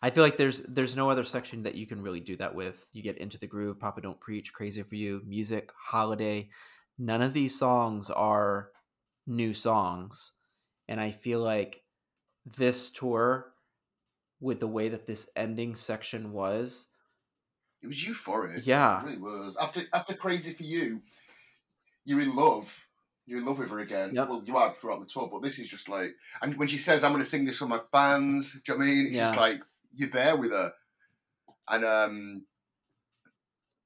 [0.02, 2.84] I feel like there's there's no other section that you can really do that with.
[2.92, 6.50] You get into the groove, Papa Don't Preach, Crazy for You, music, holiday.
[6.98, 8.70] None of these songs are
[9.26, 10.32] new songs.
[10.88, 11.82] And I feel like
[12.44, 13.52] this tour,
[14.40, 16.86] with the way that this ending section was,
[17.82, 18.66] it was euphoric.
[18.66, 19.00] Yeah.
[19.00, 19.56] It really was.
[19.56, 21.02] After after Crazy for You,
[22.04, 22.86] you're in love.
[23.26, 24.14] You're in love with her again.
[24.14, 24.28] Yep.
[24.28, 27.02] Well, you are throughout the tour, but this is just like, and when she says,
[27.02, 29.06] "I'm going to sing this for my fans," do you know what I mean?
[29.06, 29.62] It's just like
[29.96, 30.72] you're there with her,
[31.68, 32.46] and um,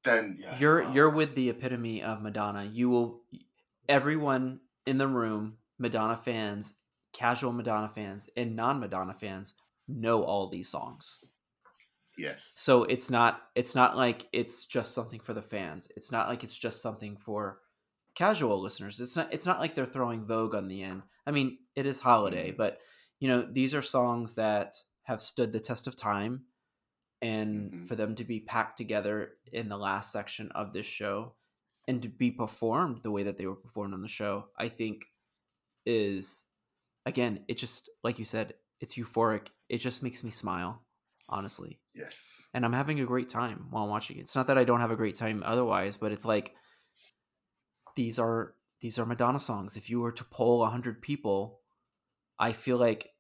[0.04, 0.92] then yeah, you're wow.
[0.92, 2.64] you're with the epitome of Madonna.
[2.64, 3.20] You will
[3.88, 6.74] everyone in the room, Madonna fans,
[7.12, 9.54] casual Madonna fans, and non-Madonna fans
[9.88, 11.24] know all these songs.
[12.16, 15.90] yes, So it's not it's not like it's just something for the fans.
[15.96, 17.58] It's not like it's just something for
[18.14, 19.00] casual listeners.
[19.00, 21.02] It's not it's not like they're throwing Vogue on the end.
[21.26, 22.56] I mean, it is holiday, Mhm.
[22.56, 22.78] but
[23.18, 26.46] you know, these are songs that have stood the test of time
[27.22, 27.86] and Mhm.
[27.86, 31.34] for them to be packed together in the last section of this show
[31.88, 35.06] and to be performed the way that they were performed on the show, I think
[35.86, 36.46] is
[37.06, 39.48] again, it just like you said, it's euphoric.
[39.68, 40.86] It just makes me smile,
[41.28, 44.22] honestly yes, and I'm having a great time while watching it.
[44.22, 46.56] It's not that I don't have a great time otherwise, but it's like
[47.96, 49.76] these are these are Madonna songs.
[49.76, 51.60] If you were to poll 100 people,
[52.38, 53.10] I feel like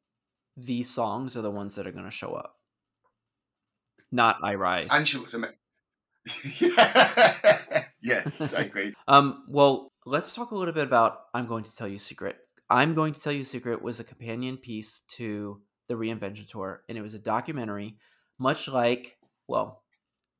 [0.64, 2.56] these songs are the ones that are going to show up.
[4.12, 4.88] Not I Rise.
[4.90, 5.56] and she looks amazing.
[8.02, 8.94] yes, I agree.
[9.08, 12.36] Um, well, let's talk a little bit about I'm Going to Tell You a Secret.
[12.68, 16.82] I'm Going to Tell You a Secret was a companion piece to the Reinvention Tour,
[16.88, 17.96] and it was a documentary,
[18.38, 19.18] much like,
[19.48, 19.82] well,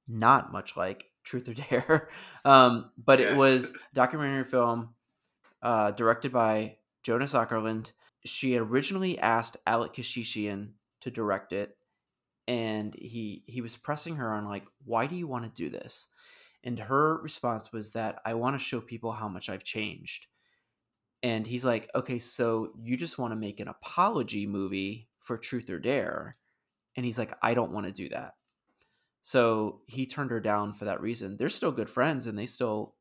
[0.07, 2.09] not much like Truth or Dare,
[2.45, 4.95] um, but it was a documentary film
[5.63, 7.93] uh, directed by Jonas Åkerlund.
[8.25, 11.77] She originally asked Alek Keshishian to direct it,
[12.47, 16.09] and he he was pressing her on like, why do you want to do this?
[16.63, 20.27] And her response was that I want to show people how much I've changed.
[21.23, 25.71] And he's like, okay, so you just want to make an apology movie for Truth
[25.71, 26.37] or Dare.
[26.97, 28.35] And he's like, I don't want to do that.
[29.23, 31.37] So he turned her down for that reason.
[31.37, 32.95] They're still good friends and they still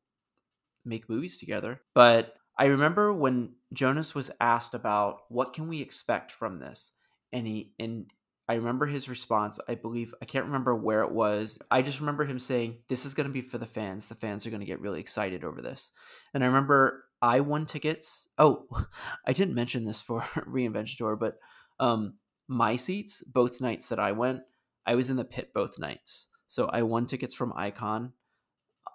[0.84, 1.80] make movies together.
[1.94, 6.92] But I remember when Jonas was asked about what can we expect from this?
[7.32, 8.12] And he and
[8.48, 9.60] I remember his response.
[9.68, 11.60] I believe I can't remember where it was.
[11.70, 14.06] I just remember him saying, "This is going to be for the fans.
[14.06, 15.92] The fans are going to get really excited over this."
[16.34, 18.28] And I remember I won tickets.
[18.38, 18.66] Oh,
[19.26, 21.38] I didn't mention this for Reinvention Tour, but
[21.78, 22.14] um,
[22.48, 24.42] my seats both nights that I went,
[24.84, 26.26] I was in the pit both nights.
[26.48, 28.14] So I won tickets from Icon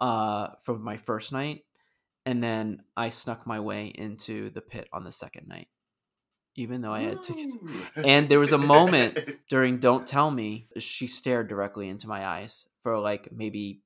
[0.01, 1.61] uh, from my first night,
[2.25, 5.67] and then I snuck my way into the pit on the second night,
[6.55, 7.57] even though I had tickets.
[8.03, 12.67] And there was a moment during Don't Tell Me, she stared directly into my eyes
[12.81, 13.81] for like maybe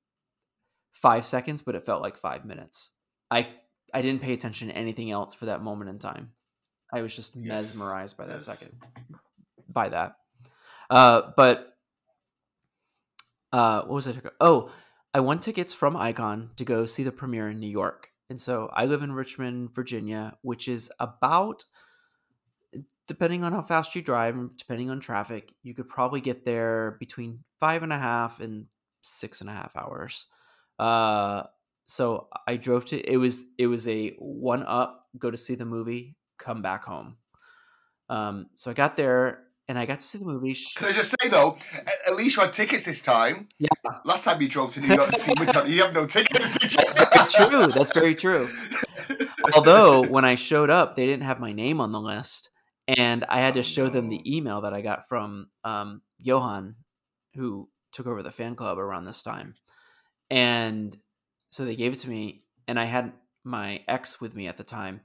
[0.91, 2.91] five seconds, but it felt like five minutes.
[3.32, 3.49] I
[3.93, 6.32] I didn't pay attention to anything else for that moment in time.
[6.93, 7.47] I was just Yes.
[7.75, 8.45] mesmerized by that Yes.
[8.45, 8.73] second.
[9.71, 10.15] By that.
[10.89, 11.75] Uh but
[13.52, 14.17] uh what was it?
[14.39, 14.71] Oh,
[15.13, 18.09] I won tickets from Icon to go see the premiere in New York.
[18.30, 21.65] And so I live in Richmond, Virginia, which is about
[23.08, 26.96] depending on how fast you drive and depending on traffic, you could probably get there
[27.00, 28.68] between five and a half and
[29.02, 30.28] six and a half hours.
[30.78, 31.44] Uh,
[31.86, 35.65] so I drove to it was it was a one up, go to see the
[35.65, 37.18] movie, come back home.
[38.10, 40.58] Um, so I got there and I got to see the movie.
[40.75, 41.58] Can I just say though,
[42.08, 43.47] at least you had tickets this time.
[43.60, 43.67] Yeah.
[44.03, 46.75] Last time you drove to New York to see Madonna, you have no tickets.
[47.13, 47.67] That's true.
[47.67, 48.49] That's very true.
[49.55, 52.49] Although when I showed up, they didn't have my name on the list,
[52.88, 56.75] and I had to Oh, show them the email that I got from um, Johan,
[57.36, 59.53] who took over the fan club around this time,
[60.32, 60.97] and
[61.51, 64.63] so they gave it to me, and I had my ex with me at the
[64.63, 65.01] time,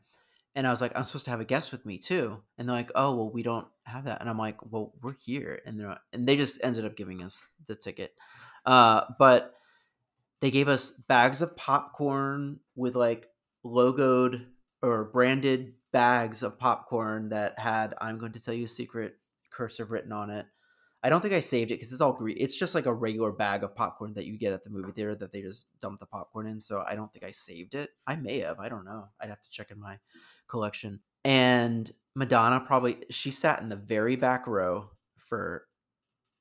[0.54, 2.76] and I was like, I'm supposed to have a guest with me too, and they're
[2.76, 5.98] like, Oh, well, we don't have that, and I'm like, Well, we're here, and they're
[6.12, 8.14] and they just ended up giving us the ticket,
[8.66, 9.54] uh, but
[10.40, 13.28] they gave us bags of popcorn with like
[13.64, 14.46] logoed
[14.82, 19.16] or branded bags of popcorn that had "I'm going to tell you a secret"
[19.50, 20.46] cursive written on it.
[21.02, 22.36] I don't think I saved it because it's all green.
[22.40, 25.14] It's just like a regular bag of popcorn that you get at the movie theater
[25.16, 26.58] that they just dump the popcorn in.
[26.58, 27.90] So I don't think I saved it.
[28.06, 28.58] I may have.
[28.58, 29.08] I don't know.
[29.20, 29.98] I'd have to check in my
[30.54, 31.00] collection.
[31.24, 35.66] And Madonna probably she sat in the very back row for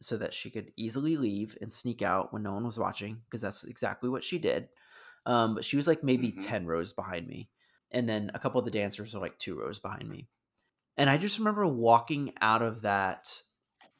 [0.01, 3.41] so that she could easily leave and sneak out when no one was watching because
[3.41, 4.69] that's exactly what she did.
[5.25, 6.41] Um, but she was like maybe Mhm.
[6.41, 7.49] 10 rows behind me.
[7.91, 10.29] And then a couple of the dancers were like two rows behind me.
[10.97, 13.43] And I just remember walking out of that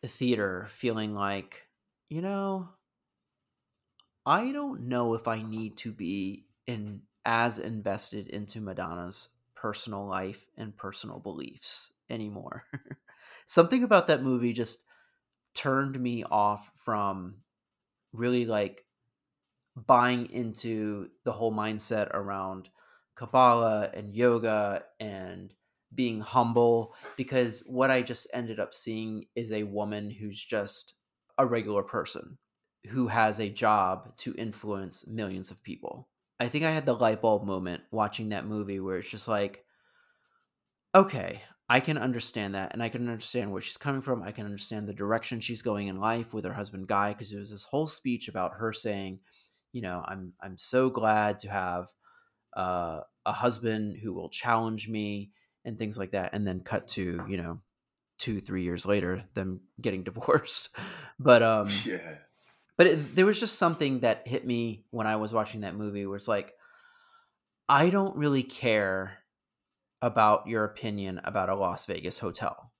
[0.05, 1.67] theater feeling like,
[2.09, 2.69] you know,
[4.25, 9.29] I don't know if I need to be in as invested into Madonna's
[9.63, 12.65] personal life and personal beliefs anymore.
[13.45, 14.83] Something about that movie just
[15.55, 17.35] turned me off from
[18.11, 18.83] really like
[19.77, 22.67] buying into the whole mindset around
[23.15, 25.53] Kabbalah and yoga and
[25.95, 30.95] being humble because what I just ended up seeing is a woman who's just
[31.37, 32.37] a regular person
[32.89, 36.09] who has a job to influence millions of people.
[36.39, 39.63] I think I had the light bulb moment watching that movie where it's just like,
[40.95, 44.21] okay, I can understand that and I can understand where she's coming from.
[44.21, 47.39] I can understand the direction she's going in life with her husband Guy because there
[47.39, 49.19] was this whole speech about her saying,
[49.71, 51.87] you know, I'm I'm so glad to have
[52.55, 55.31] uh, a husband who will challenge me
[55.65, 57.61] and things like that and then cut to, you know,
[58.19, 60.69] 2 3 years later them getting divorced.
[61.19, 62.17] But um Yeah.
[62.77, 66.05] But it, there was just something that hit me when I was watching that movie
[66.05, 66.53] where it's like,
[67.69, 69.19] I don't really care
[70.01, 72.73] about your opinion about a Las Vegas hotel.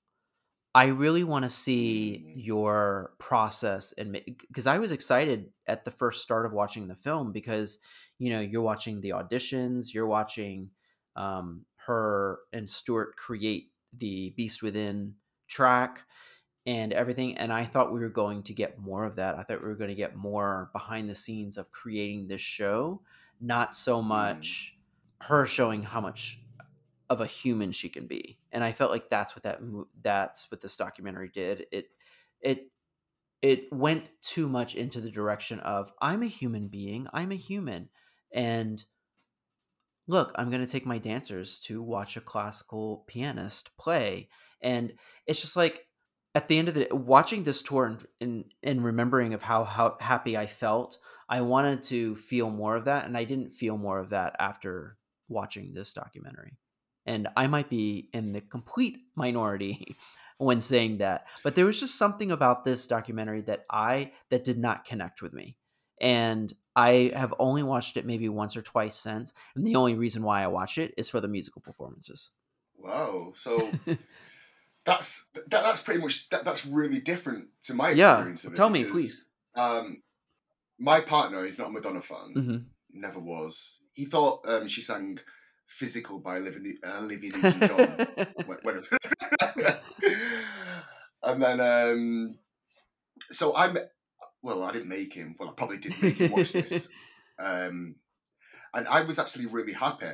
[0.74, 2.44] I really want to see Mm.
[2.46, 7.32] your process and because I was excited at the first start of watching the film
[7.32, 7.78] because
[8.18, 10.70] you know you're watching the auditions, you're watching
[11.16, 15.16] um, her and Stuart create the Beast Within
[15.48, 16.06] track
[16.66, 19.36] and everything, and I thought we were going to get more of that.
[19.36, 23.02] I thought we were going to get more behind the scenes of creating this show,
[23.40, 24.54] not so Mm.
[24.56, 24.78] much
[25.22, 26.40] her showing how much
[27.10, 29.60] of a human she can be and i felt like that's what that
[30.00, 31.90] that's what this documentary did it
[32.40, 32.70] it
[33.42, 37.90] it went too much into the direction of i'm a human being i'm a human
[38.32, 38.84] and
[40.06, 44.28] look i'm going to take my dancers to watch a classical pianist play
[44.60, 44.94] and
[45.26, 45.86] it's just like
[46.34, 49.64] at the end of the day watching this tour and and, and remembering of how,
[49.64, 53.76] how happy i felt i wanted to feel more of that and i didn't feel
[53.76, 54.96] more of that after
[55.28, 56.58] watching this documentary
[57.06, 59.96] and I might be in the complete minority
[60.38, 64.58] when saying that, but there was just something about this documentary that I that did
[64.58, 65.56] not connect with me.
[66.00, 70.22] And I have only watched it maybe once or twice since, and the only reason
[70.24, 72.30] why I watch it is for the musical performances.
[72.76, 73.32] Wow.
[73.36, 73.70] So
[74.84, 78.56] that's that, that's pretty much that, that's really different to my yeah, experience of it.
[78.56, 79.26] tell me, please.
[79.56, 80.02] Um,
[80.78, 82.32] my partner is not a Madonna fan.
[82.34, 82.56] hmm
[82.96, 83.78] Never was.
[83.92, 85.18] He thought um, she sang
[85.66, 88.06] "Physical" by Olivia, uh, Olivia Newton-John.
[88.46, 88.82] when, when
[91.24, 92.38] and then um,
[93.30, 93.76] so I'm
[94.42, 95.34] well, I didn't make him.
[95.38, 96.88] Well, I probably didn't make him watch this.
[97.36, 97.96] Um,
[98.72, 100.12] and I was actually really happy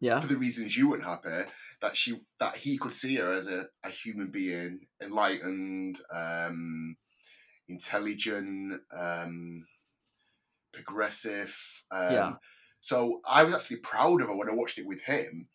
[0.00, 3.48] yeah, for the reasons you weren't happy that she that he could see her as
[3.48, 6.96] a, a human being, enlightened, um,
[7.68, 9.64] intelligent, um,
[10.72, 11.56] progressive.
[11.90, 12.32] Um, Yeah.
[12.80, 15.48] So I was actually proud of her when I watched it with him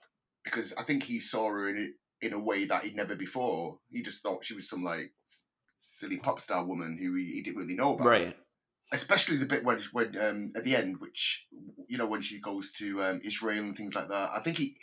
[0.44, 3.80] because I think he saw her in in a way that he'd never before.
[3.90, 5.14] He just thought she was some like
[5.80, 8.38] silly pop star woman who he, he didn't really know about right.
[8.94, 11.46] Especially the bit when when um, at the end, which
[11.90, 14.30] you know when she goes to um, Israel and things like that.
[14.36, 14.76] I think he,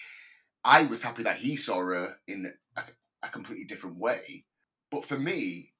[0.64, 2.82] I was happy that he saw her in a,
[3.22, 4.44] a completely different way.
[4.90, 5.72] But for me,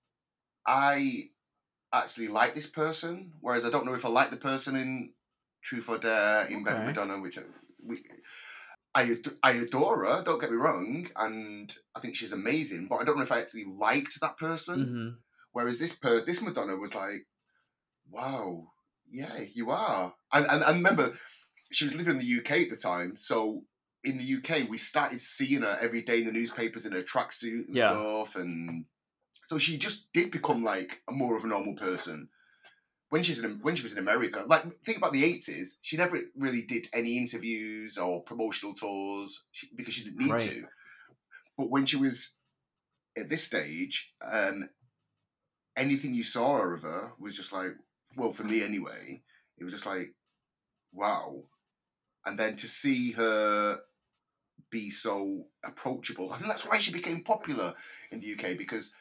[0.67, 1.31] I
[1.93, 5.13] actually like this person, whereas I don't know if I like the person in
[5.63, 6.87] Truth or Dare in Bed Okay.
[6.87, 7.43] with Madonna, which I,
[7.85, 7.99] we,
[8.95, 10.23] I ad- I adore her.
[10.25, 12.87] Don't get me wrong, and I think she's amazing.
[12.89, 14.85] But I don't know if I actually liked that person.
[14.85, 15.09] hmm
[15.53, 17.27] Whereas this per this Madonna was like,
[18.11, 18.69] wow,
[19.11, 20.15] yeah, you are.
[20.33, 21.15] And, and and remember,
[21.73, 23.63] she was living in the UK at the time, so
[24.03, 27.67] in the UK we started seeing her every day in the newspapers in her tracksuit
[27.69, 27.91] and Yeah.
[27.91, 28.87] stuff, and
[29.47, 32.29] so she just did become like a more of a normal person.
[33.11, 36.19] When she's in, when she was in America, like think about the eighties, she never
[36.37, 39.43] really did any interviews or promotional tours
[39.75, 40.49] because she didn't need Right.
[40.49, 40.65] to.
[41.59, 42.37] But when she was
[43.19, 44.69] at this stage, um,
[45.77, 47.73] anything you saw of her was just like,
[48.17, 49.23] well, for me anyway,
[49.59, 50.15] it was just like,
[50.93, 51.43] wow.
[52.27, 53.79] And then to see her
[54.71, 57.75] be so approachable, I think that's why she became popular
[58.11, 58.93] in the UK because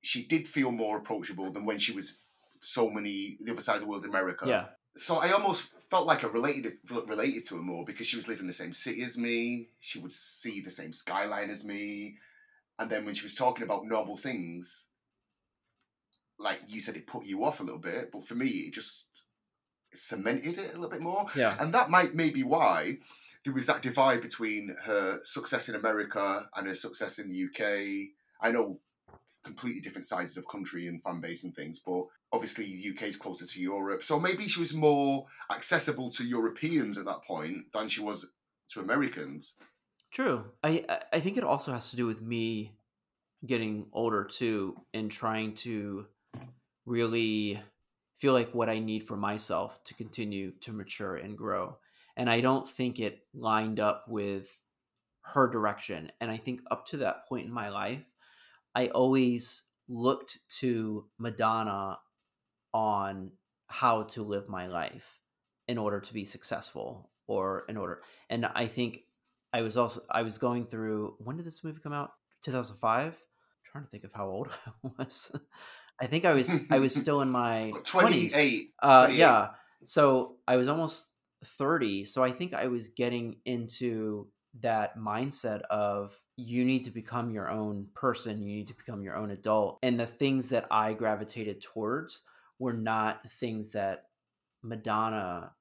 [0.00, 2.20] she did feel more approachable than when she was
[2.60, 4.46] so many the other side of the world in America.
[4.46, 4.64] Yeah.
[4.96, 8.42] So I almost felt like I related related to her more because she was living
[8.42, 9.68] in the same city as me.
[9.80, 12.16] She would see the same skyline as me,
[12.78, 14.87] and then when she was talking about normal things,
[16.38, 18.10] like you said, it put you off a little bit.
[18.12, 19.06] But for me, it just
[19.92, 21.56] cemented it a little bit more, Yeah.
[21.60, 22.98] and that might maybe why
[23.44, 28.12] there was that divide between her success in America and her success in the UK.
[28.40, 28.80] I know
[29.44, 33.16] completely different sizes of country and fan base and things, but obviously the UK is
[33.16, 34.02] closer to Europe.
[34.04, 38.30] So maybe she was more accessible to Europeans at that point than she was
[38.72, 39.54] to Americans.
[40.10, 40.52] True.
[40.62, 42.76] I I- I think it also has to do with me
[43.46, 46.06] getting older too and trying to
[46.88, 47.60] really
[48.16, 51.78] feel like what I need for myself to continue to mature and grow.
[52.16, 54.60] And I don't think it lined up with
[55.34, 56.10] her direction.
[56.20, 58.02] And I think up to that point in my life,
[58.74, 61.98] I always looked to Madonna
[62.72, 63.32] on
[63.66, 65.20] how to live my life
[65.68, 69.00] in order to be successful or in order and I think
[69.52, 72.12] I was also I was going through when did this movie come out?
[72.42, 73.22] 2005?
[73.70, 75.32] trying to think of how old I was.
[76.00, 78.70] I think I was I was still in my 28.
[78.82, 79.18] Uh 28.
[79.18, 79.48] yeah.
[79.84, 81.08] So I was almost
[81.44, 84.28] 30, so I think I was getting into
[84.60, 89.16] that mindset of you need to become your own person, you need to become your
[89.16, 89.78] own adult.
[89.82, 92.22] And the things that I gravitated towards
[92.58, 94.04] were not the things that
[94.62, 95.52] Madonna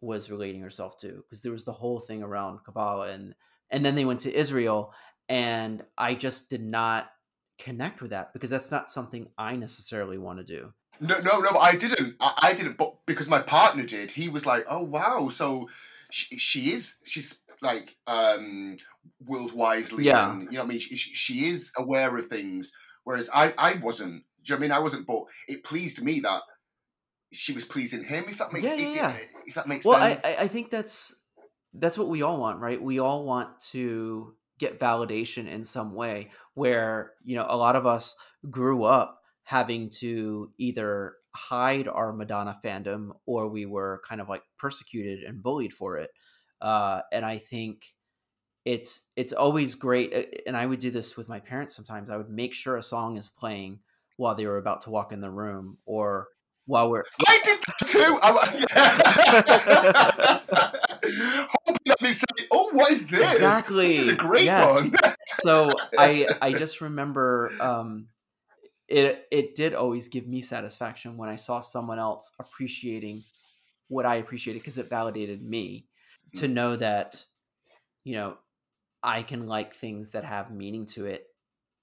[0.00, 3.34] was relating herself to because there was the whole thing around Kabbalah and
[3.70, 4.92] and then they went to Israel
[5.28, 7.10] and I just did not
[7.58, 10.72] connect with that because that's not something I necessarily want to do.
[11.00, 11.58] No, no, no.
[11.58, 12.16] I didn't.
[12.20, 12.78] I, I didn't.
[12.78, 15.68] But because my partner did, he was like, "Oh wow!" So
[16.10, 16.96] she, she is.
[17.04, 18.76] She's like um
[19.24, 20.04] world wisely.
[20.04, 20.30] Yeah.
[20.30, 20.78] And, you know what I mean?
[20.80, 22.72] She, she is aware of things,
[23.04, 24.24] whereas I I wasn't.
[24.44, 24.72] Do you know what I mean?
[24.72, 25.06] I wasn't.
[25.06, 26.42] But it pleased me that
[27.32, 28.24] she was pleasing him.
[28.28, 29.16] If that makes Yeah, yeah, yeah.
[29.46, 30.24] if that makes Well, sense.
[30.24, 31.14] I I think that's
[31.74, 32.80] that's what we all want, right?
[32.80, 37.86] We all want to get validation in some way where, you know, a lot of
[37.86, 38.14] us
[38.50, 44.42] grew up having to either hide our Madonna fandom or we were kind of like
[44.58, 46.10] persecuted and bullied for it.
[46.60, 47.94] Uh, and I think
[48.64, 52.10] it's it's always great uh, and I would do this with my parents sometimes.
[52.10, 53.80] I would make sure a song is playing
[54.16, 56.28] while they were about to walk in the room or
[56.64, 58.18] while we're I did too.
[62.06, 63.34] they say, "Oh, what is this?
[63.34, 63.86] Exactly.
[63.86, 64.74] This is a great Yes.
[64.74, 64.92] one."
[65.28, 68.08] so I I just remember um
[68.88, 73.22] it it did always give me satisfaction when I saw someone else appreciating
[73.88, 75.86] what I appreciated because it validated me
[76.36, 77.24] to know that
[78.04, 78.36] you know
[79.02, 81.26] I can like things that have meaning to it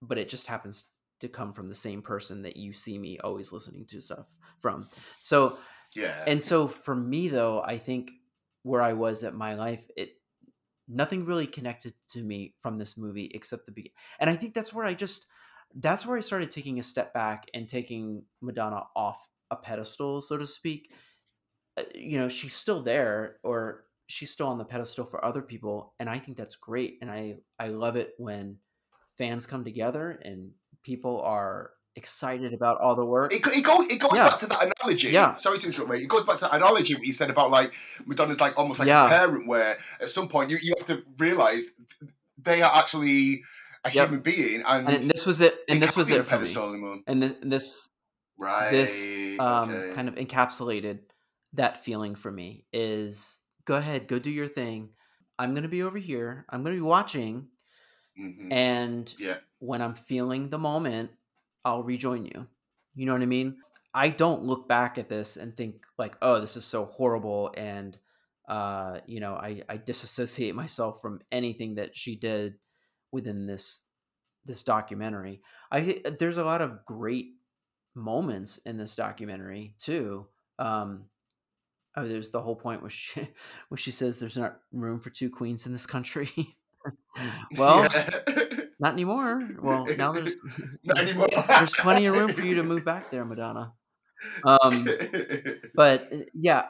[0.01, 0.85] but it just happens
[1.19, 4.27] to come from the same person that you see me always listening to stuff
[4.59, 4.89] from.
[5.21, 5.57] So
[5.95, 6.23] yeah.
[6.27, 8.11] and so for me though, I think
[8.63, 10.13] where I was at my life, it
[10.87, 13.95] nothing really connected to me from this movie except the beginning.
[14.19, 15.27] And I think that's where I just
[15.75, 20.37] that's where I started taking a step back and taking Madonna off a pedestal, so
[20.37, 20.91] to speak.
[21.77, 25.95] Uh, You know, she's still there or she's still on the pedestal for other people
[25.99, 28.59] and I think that's great and I I love it when
[29.17, 30.51] fans come together and
[30.83, 33.31] people are excited about all the work.
[33.33, 33.85] It, it goes.
[33.87, 34.29] It goes Yeah.
[34.29, 35.09] back to that analogy.
[35.09, 35.35] Yeah.
[35.35, 36.01] Sorry to interrupt, mate.
[36.03, 37.73] It goes back to that analogy what you said about like
[38.05, 39.05] Madonna's like almost like Yeah.
[39.05, 41.65] a parent, where at some point you, you have to realize
[42.37, 43.43] they are actually
[43.85, 44.07] a Yep.
[44.07, 46.49] human being, and, and this was it and this was it for me.
[46.49, 46.99] anymore.
[47.05, 47.89] And this, this
[48.39, 48.71] Right.
[48.71, 49.05] this
[49.39, 49.93] um, okay.
[49.95, 50.99] kind of encapsulated
[51.53, 54.89] that feeling for me is go ahead go do your thing
[55.37, 57.47] i'm going to be over here i'm going to be watching
[58.19, 58.51] Mhm.
[58.51, 59.37] and yeah.
[59.59, 61.11] when i'm feeling the moment
[61.65, 62.47] i'll rejoin you.
[62.95, 63.57] You know what i mean?
[63.93, 67.97] I don't look back at this and think like oh this is so horrible and
[68.47, 72.55] uh you know i i disassociate myself from anything that she did
[73.11, 73.85] within this
[74.45, 75.41] this documentary.
[75.71, 77.27] I there's a lot of great
[77.95, 80.27] moments in this documentary too.
[80.59, 81.05] Um
[81.95, 83.27] oh there's the whole point where she
[83.69, 86.29] where she says there's not room for two queens in this country.
[87.57, 87.87] Well.
[88.83, 90.35] Not anymore well now there's
[90.83, 91.27] not anymore.
[91.47, 93.73] there's plenty of room for you to move back there madonna
[94.43, 94.87] um
[95.75, 96.63] but uh, yeah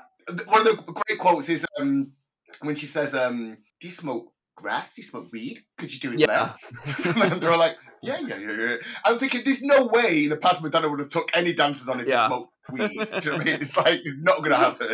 [0.47, 2.13] One of the great quotes is um,
[2.61, 4.95] when she says, um, "Do you smoke grass?
[4.95, 5.59] Do you smoke weed?
[5.77, 6.27] Could you do it Yeah.
[6.47, 6.71] less?"
[7.31, 10.37] and they're all like, "Yeah, yeah, yeah, yeah." I'm thinking, there's no way in the
[10.39, 12.23] past Madonna would have took any dancers on it Yeah.
[12.23, 12.87] to smoke weed.
[12.87, 13.59] Do you know what I mean?
[13.65, 14.89] It's like it's not going to happen.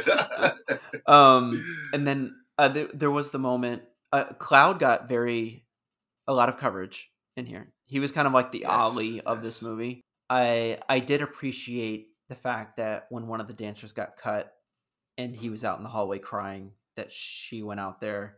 [1.05, 1.61] um
[1.93, 5.63] and then uh, there, there was the moment uh, cloud got very
[6.25, 7.08] a lot of coverage
[7.39, 10.99] in here he was kind of like the Yes, ali of this movie i i
[10.99, 14.53] did appreciate the fact that when one of the dancers got cut
[15.17, 18.37] and he was out in the hallway crying that she went out there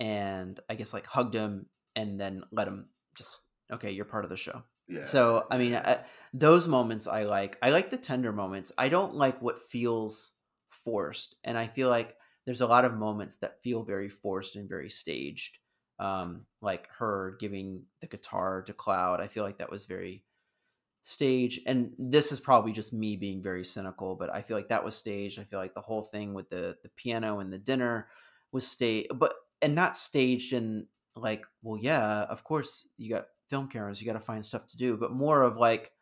[0.00, 3.40] and i guess like hugged him and then let him just
[3.72, 5.04] okay you're part of the show yeah.
[5.04, 6.00] so I mean, I,
[6.34, 7.56] those moments I like.
[7.62, 8.72] I like the tender moments.
[8.76, 10.32] I don't like what feels
[10.70, 14.68] forced, and I feel like there's a lot of moments that feel very forced and
[14.68, 15.58] very staged.
[16.02, 19.20] Um, like her giving the guitar to Cloud.
[19.20, 20.24] I feel like that was very
[21.04, 24.84] staged, and this is probably just me being very cynical, but I feel like that
[24.84, 25.38] was staged.
[25.38, 28.08] I feel like the whole thing with the the piano and the dinner
[28.50, 33.68] was staged, but and not staged in like, well, yeah, of course you got film
[33.68, 35.92] cameras, you got to find stuff to do, but more of like,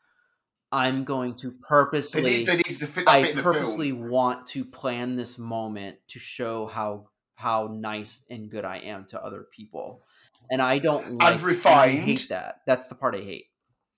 [0.73, 2.23] I'm going to They purposely.
[2.23, 4.09] need, they need to I bit in the purposely film.
[4.09, 7.09] want to plan this moment to show how
[7.41, 10.05] how nice and good I am to other people,
[10.51, 11.41] and I don't like.
[11.67, 12.61] I hate that.
[12.67, 13.47] That's the part I hate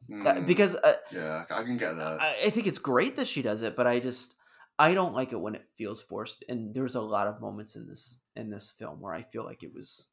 [0.09, 2.21] That- Mm, because uh, yeah, I can get that.
[2.21, 4.35] I, I think it's great that she does it, but I just
[4.79, 6.45] I don't like it when it feels forced.
[6.49, 9.63] And there's a lot of moments in this in this film where I feel like
[9.63, 10.11] it was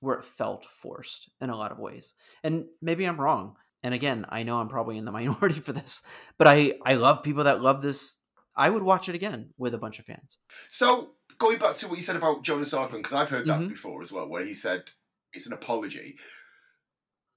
[0.00, 2.14] where it felt forced in a lot of ways.
[2.42, 3.56] And maybe I'm wrong.
[3.82, 6.02] And again, I know I'm probably in the minority for this,
[6.38, 8.16] but I I love people that love this.
[8.56, 10.38] I would watch it again with a bunch of fans.
[10.70, 13.68] So going back to what you said about Jonas Åkerlund, because I've heard that Mhm.
[13.70, 14.90] before as well, where he said
[15.32, 16.16] it's an apology.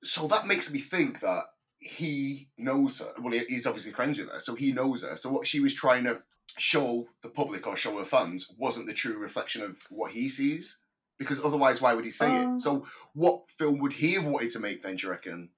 [0.03, 1.45] So that makes me think that
[1.79, 3.13] he knows her.
[3.19, 5.15] Well, he- he's obviously friends with her, so he knows her.
[5.17, 6.21] So what she was trying to
[6.57, 10.81] show the public or show her fans wasn't the true reflection of what he sees.
[11.19, 12.61] Because otherwise, why would he say Um, it?
[12.61, 14.97] So, what film would he have wanted to make then?
[14.97, 15.49] Do you reckon?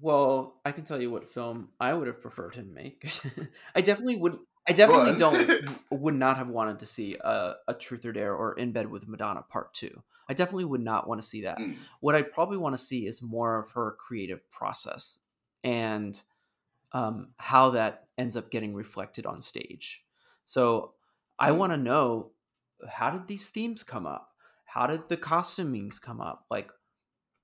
[0.00, 3.04] Well, I can tell you what film I would have preferred him make.
[3.76, 4.38] I definitely would.
[4.68, 5.18] I definitely on.
[5.18, 8.90] don't would not have wanted to see a, a Truth or Dare or In Bed
[8.90, 10.02] with Madonna Part Two.
[10.28, 11.58] I definitely would not want to see that.
[11.58, 11.76] Mm.
[12.00, 15.20] What I'd probably want to see is more of her creative process
[15.62, 16.20] and
[16.92, 20.04] um, how that ends up getting reflected on stage.
[20.44, 20.94] So
[21.38, 21.56] I Mm.
[21.58, 22.32] want to know
[22.88, 24.32] how did these themes come up?
[24.64, 26.44] How did the costumings come up?
[26.50, 26.70] Like,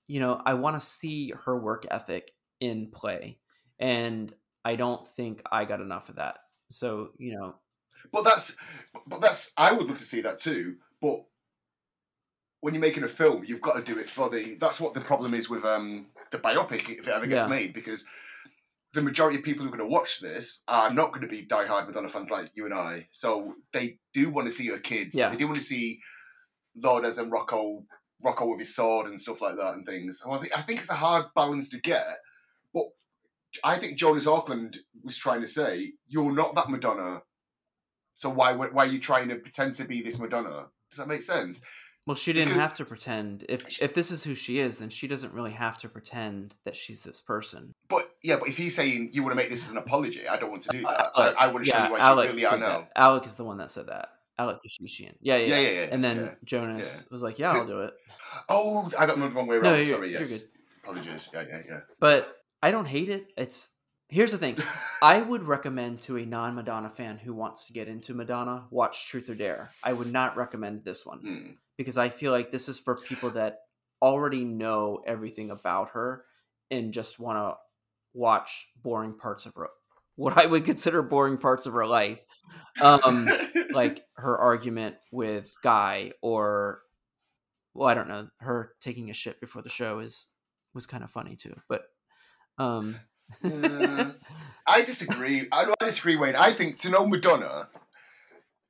[0.09, 3.39] you know, I want to see her work ethic in play,
[3.79, 6.39] and I don't think I got enough of that.
[6.73, 7.55] So you know,
[8.13, 8.57] But that's,
[9.07, 9.53] but that's.
[9.57, 10.77] I would love to see that too.
[11.01, 11.25] But
[12.61, 14.57] when you're making a film, you've got to do it for the.
[14.61, 17.49] That's what the problem is with um the biopic if it ever gets Yeah.
[17.49, 18.07] made because
[18.95, 21.47] the majority of people who are going to watch this are not going to be
[21.47, 23.09] diehard Madonna fans like you and I.
[23.11, 25.17] So they do want to see her kids.
[25.17, 25.31] Yeah.
[25.31, 26.01] They do want to see
[26.77, 27.85] Lourdes and Rocco,
[28.23, 30.23] Rocco with his sword and stuff like that and things.
[30.29, 32.07] I think I think it's a hard balance to get.
[32.75, 32.85] But
[33.65, 37.23] I think Jonas Åkerlund was trying to say, you're not that Madonna.
[38.15, 40.67] So why why are you trying to pretend to be this Madonna?
[40.91, 41.61] Does that make sense?
[42.07, 43.45] well, she didn't Because- have to pretend.
[43.49, 46.77] If if this is who she is, then she doesn't really have to pretend that
[46.77, 47.73] she's this person.
[47.89, 50.37] But yeah, but if he's saying you want to make this as an apology, I
[50.37, 51.15] don't want to do uh, uh, that.
[51.15, 52.89] Alek- I, I want to show you what Alek you really are now.
[52.97, 54.09] Alek is the one that said that.
[54.39, 55.15] Alek Keshishian.
[55.21, 55.61] Yeah, yeah, Yeah, yeah.
[55.61, 55.89] yeah, yeah.
[55.93, 56.31] And then yeah.
[56.45, 57.93] Jonas was like, "Yeah, I'll do it."
[58.49, 59.65] Oh, I got them the wrong way around.
[59.73, 60.43] No, you're, Sorry, you're good.
[60.83, 61.29] Apologies.
[61.33, 61.81] Yeah, yeah, yeah.
[62.01, 63.33] But I don't hate it.
[63.37, 63.69] It's
[64.09, 64.57] here's the thing.
[65.03, 69.29] I would recommend to a non-Madonna fan who wants to get into Madonna watch Truth
[69.31, 69.71] or Dare.
[69.83, 71.51] I would not recommend this one Hmm.
[71.77, 73.61] because I feel like this is for people that
[74.01, 76.25] already know everything about her
[76.71, 77.57] and just want to
[78.15, 79.69] watch boring parts of her
[80.17, 82.23] what I would consider boring parts of her life.
[82.81, 83.27] Um
[83.71, 86.83] like her argument with Guy or
[87.75, 90.29] well, I don't know, her taking a shit before the show is
[90.75, 91.59] was kind of funny too.
[91.69, 91.85] But
[92.59, 92.97] um
[93.43, 94.13] Yeah.
[94.67, 95.49] I disagree.
[95.51, 96.37] I, I disagree, Wayne.
[96.37, 97.69] I think to know Madonna,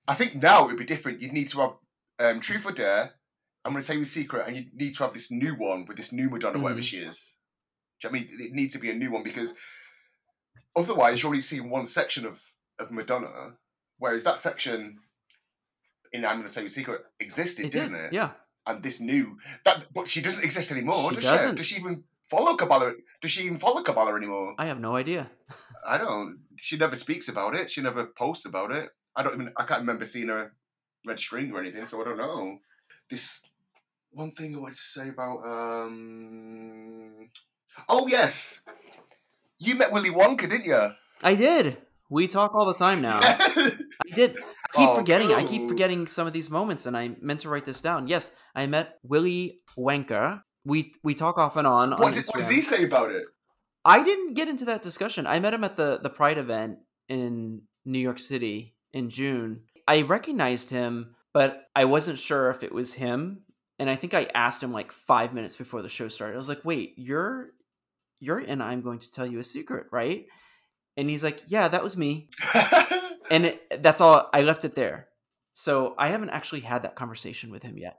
[0.08, 1.20] I think now it would be different.
[1.20, 1.72] You'd need to have
[2.18, 3.10] um, Truth or Dare.
[3.64, 5.84] I'm going to tell you a secret, and you need to have this new one
[5.86, 6.84] with this new Madonna, whatever Mhm.
[6.84, 7.36] she is.
[8.00, 8.40] Do you know what I mean?
[8.48, 9.54] It needs to be a new one because
[10.74, 12.40] otherwise, you're only seeing one section of,
[12.78, 13.56] of Madonna,
[13.98, 14.98] whereas that section
[16.12, 18.00] in I'm going to tell you a secret existed, it didn't did.
[18.06, 18.12] it?
[18.14, 18.30] Yeah.
[18.66, 21.10] And this new that, but she doesn't exist anymore.
[21.10, 21.50] She does doesn't.
[21.50, 21.56] she?
[21.56, 22.94] Does she even follow Kabbalah?
[23.20, 24.54] Does she even follow Kabbalah anymore?
[24.58, 25.30] I have no idea.
[25.86, 26.40] I don't.
[26.56, 27.70] She never speaks about it.
[27.70, 28.90] She never posts about it.
[29.16, 29.52] I don't even.
[29.56, 30.52] I can't remember seeing her
[31.06, 32.58] red string or anything, so I don't know.
[33.10, 33.42] This
[34.12, 35.38] one thing I wanted to say about.
[35.44, 37.28] um
[37.88, 38.60] Oh yes,
[39.58, 40.90] you met Willy Wonka, didn't you?
[41.22, 41.78] I did.
[42.10, 43.20] We talk all the time now.
[43.22, 43.70] I
[44.14, 44.36] did.
[44.36, 45.32] I keep Oh, forgetting.
[45.32, 48.06] I keep forgetting some of these moments, and I meant to write this down.
[48.08, 50.42] Yes, I met Willy Wonka.
[50.64, 51.90] We we talk off and on.
[51.90, 53.26] what, on did, what does he say about it?
[53.84, 55.26] I didn't get into that discussion.
[55.26, 59.62] I met him at the the Pride event in New York City in June.
[59.88, 63.42] I recognized him, but I wasn't sure if it was him.
[63.78, 66.34] And I think I asked him like five minutes before the show started.
[66.34, 67.50] I was like, "Wait, you're
[68.20, 70.26] you're and I'm going to tell you a secret, right?"
[70.96, 72.28] And he's like, "Yeah, that was me."
[73.32, 74.28] And it, that's all.
[74.34, 75.08] I left it there.
[75.54, 77.98] So I haven't actually had that conversation with him yet.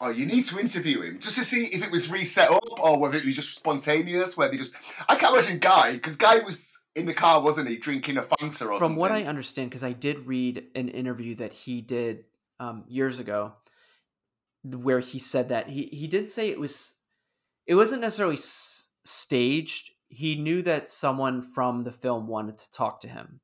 [0.00, 2.98] Oh, you need to interview him just to see if it was reset up or
[3.00, 4.74] whether it was just spontaneous, where they just.
[5.08, 8.46] I can't imagine Guy, because Guy was in the car, wasn't he, drinking a Fanta
[8.46, 8.78] or something?
[8.78, 12.24] From what I understand, because I did read an interview that he did
[12.60, 13.54] um, years ago,
[14.62, 16.94] where he said that he he did say it was
[17.66, 19.90] it wasn't necessarily s- staged.
[20.08, 23.40] He knew that someone from the film wanted to talk to him,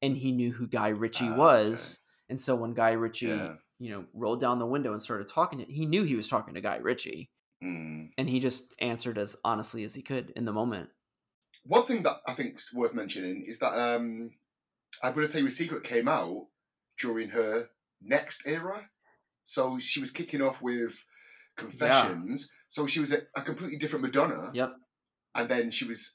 [0.00, 2.00] and he knew who Guy Ritchie Ah, was.
[2.30, 3.54] And so when Guy Ritchie, Yeah.
[3.78, 6.54] You know, rolled down the window and started talking to he knew he was talking
[6.54, 7.30] to Guy Ritchie.
[7.62, 8.10] Mm.
[8.16, 10.90] and he just answered as honestly as he could in the moment.
[11.64, 14.30] One thing that I think is worth mentioning is that um,
[15.02, 16.46] I'm going to tell you a secret came out
[17.00, 17.68] during her
[18.00, 18.88] next era.
[19.44, 21.04] So she was kicking off with
[21.56, 22.48] Confessions.
[22.68, 24.50] So she was a, a completely different Madonna.
[24.54, 24.74] Yep.
[25.34, 26.14] And then she was,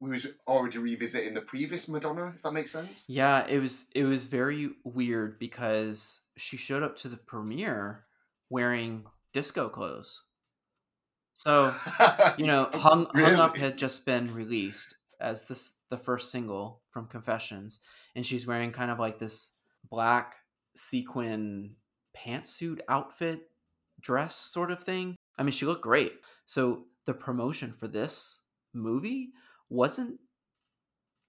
[0.00, 2.34] we was already revisiting the previous Madonna.
[2.36, 3.06] If that makes sense.
[3.08, 8.04] Yeah, it was it was very weird because she showed up to the premiere
[8.50, 10.22] wearing disco clothes.
[11.34, 11.74] So
[12.36, 17.06] you know, hung hung up had just been released as this the first single from
[17.06, 17.80] Confessions,
[18.14, 19.52] and she's wearing kind of like this
[19.88, 20.36] black
[20.74, 21.76] sequin
[22.16, 23.50] pantsuit outfit
[24.00, 25.16] dress sort of thing.
[25.38, 26.14] I mean, she looked great.
[26.44, 28.40] So the promotion for this
[28.74, 29.30] movie
[29.68, 30.20] wasn't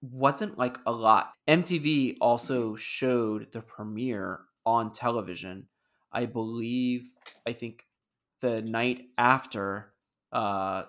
[0.01, 1.33] wasn't like a lot.
[1.47, 5.67] MTV also showed the premiere on television.
[6.11, 7.15] I believe
[7.47, 7.85] I think
[8.41, 9.93] the night after
[10.31, 10.83] uh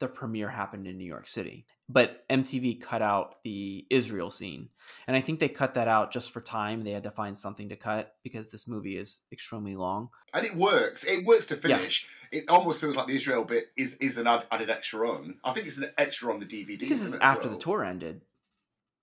[0.00, 1.66] the premiere happened in New York City.
[1.92, 4.68] But MTV cut out the Israel scene.
[5.06, 6.84] And I think they cut that out just for time.
[6.84, 10.08] They had to find something to cut because this movie is extremely long.
[10.32, 11.04] And it works.
[11.04, 11.76] It works to Yeah.
[11.78, 12.06] finish.
[12.30, 15.38] It almost feels like the Israel bit is, is an add, added extra on.
[15.44, 16.78] I think it's an extra on the DVD.
[16.78, 18.22] because isn't it's it, as after the tour ended,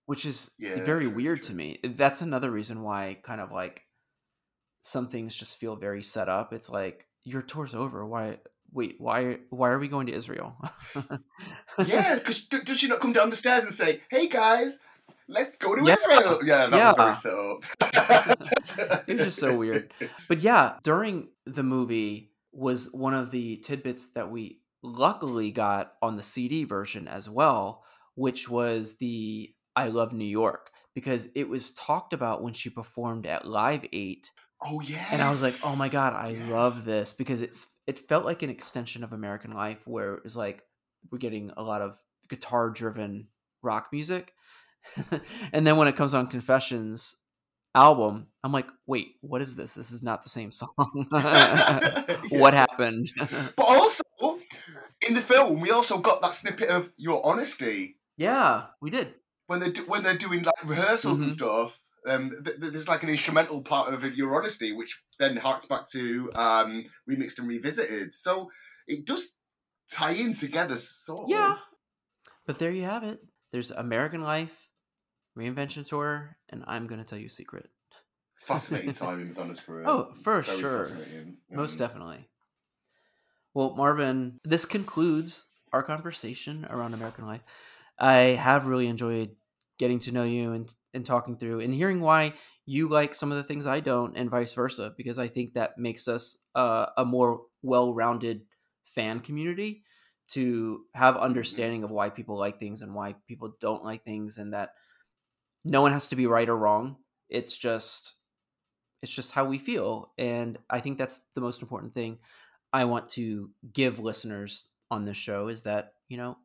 [0.08, 1.50] which is Yeah, very weird true.
[1.50, 1.80] to me.
[1.84, 3.84] That's another reason why kind of like
[4.82, 6.54] some things just feel very set up.
[6.54, 8.04] It's like your tour's over.
[8.06, 8.40] Why?
[8.72, 9.40] Wait, why?
[9.50, 10.56] Why are we going to Israel?
[11.86, 14.80] yeah, because does she not come down the stairs and say, "Hey guys,
[15.28, 15.96] let's go to Yeah.
[15.96, 16.40] Israel"?
[16.46, 16.94] Yeah, that Yeah.
[16.98, 19.04] was set.
[19.08, 19.92] It was just so weird.
[20.28, 26.16] But yeah, during the movie was one of the tidbits that we luckily got on
[26.16, 27.84] the CD version as well,
[28.16, 33.26] which was the I Love New York because it was talked about when she performed
[33.26, 35.06] at Live 8 Oh yeah.
[35.12, 38.44] and I was like, "Oh my god, I love this" because it's it felt like
[38.44, 40.64] an extension of American Life where it was like
[41.12, 41.98] we're getting a lot of
[42.30, 43.28] guitar driven
[43.64, 44.34] rock music.
[45.54, 47.18] and then when it comes on Confessions
[47.74, 49.74] album, I'm like, "Wait, what is this?
[49.74, 50.70] This is not the same song."
[52.30, 53.10] what happened?
[53.58, 54.04] But also,
[55.08, 59.14] in the film, we also got that snippet of your honesty yeah, we did.
[59.48, 61.34] when they're do- when they're doing like rehearsals and Mhm.
[61.34, 61.80] stuff.
[62.10, 65.90] Um, th- th- there's like an instrumental part of your honesty, which then harks back
[65.92, 68.14] to um, remixed and revisited.
[68.14, 68.50] So
[68.88, 69.36] it does
[69.92, 71.30] tie in together, sort of.
[71.30, 71.58] Yeah.
[72.46, 73.20] But there you have it.
[73.52, 74.70] There's American Life,
[75.38, 77.70] Reinvention Tour, and I'm going to tell you a secret.
[78.42, 79.84] Fascinating time in Madonna's career.
[79.88, 80.86] Oh, for Very sure.
[80.86, 81.38] fascinating.
[81.52, 82.28] Most Um, definitely.
[83.54, 87.42] Well, Marvyn, this concludes our conversation around American Life.
[88.00, 89.32] I have really enjoyed
[89.80, 92.34] getting to know you and and talking through and hearing why
[92.66, 95.78] you like some of the things I don't and vice versa because I think that
[95.78, 98.42] makes us uh, a more well-rounded
[98.86, 99.84] fan community
[100.30, 104.54] to have understanding of why people like things and why people don't like things and
[104.54, 104.72] that
[105.66, 106.98] no one has to be right or wrong.
[107.30, 108.14] It's just
[109.02, 112.20] it's just how we feel and I think that's the most important thing
[112.72, 116.38] I want to give listeners on this show is that, you know,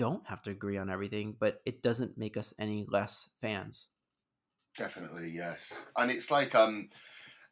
[0.00, 3.88] don't have to agree on everything, but it doesn't make us any less fans.
[4.78, 5.88] Definitely, yes.
[5.94, 6.88] And it's like um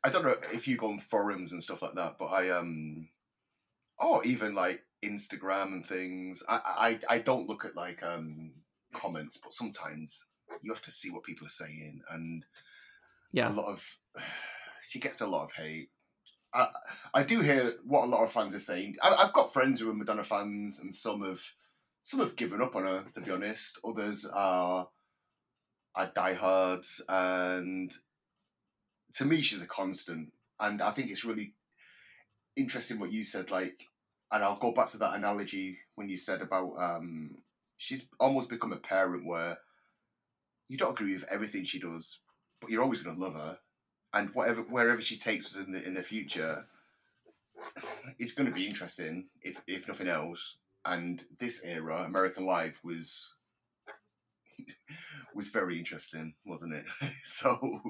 [0.02, 3.08] I don't know if you go on forums and stuff like that, but I um
[3.98, 6.42] or even like Instagram and things.
[6.48, 8.52] I I, I don't look at like um
[8.94, 10.24] comments, but sometimes
[10.62, 12.46] you have to see what people are saying and
[13.32, 13.50] Yeah.
[13.50, 13.84] a lot of
[14.88, 15.90] she gets a lot of hate.
[16.54, 16.68] I
[17.12, 18.96] I do hear what a lot of fans are saying.
[19.02, 21.42] I, I've got friends who are Madonna fans, and some have
[22.08, 23.04] some have given up on her.
[23.12, 24.88] To be honest, others are
[25.94, 27.92] are diehards, and
[29.12, 30.32] to me, she's a constant.
[30.58, 31.52] And I think it's really
[32.56, 33.50] interesting what you said.
[33.50, 33.84] Like,
[34.32, 37.42] and I'll go back to that analogy when you said about um,
[37.76, 39.58] she's almost become a parent where
[40.66, 42.20] you don't agree with everything she does,
[42.58, 43.58] but you're always going to love her
[44.14, 46.64] and whatever wherever she takes us in the in the future,
[48.18, 50.56] it's going to be interesting if if nothing else.
[50.88, 53.34] And this era, American Life, was
[55.34, 56.84] was very interesting, wasn't it?
[57.24, 57.80] so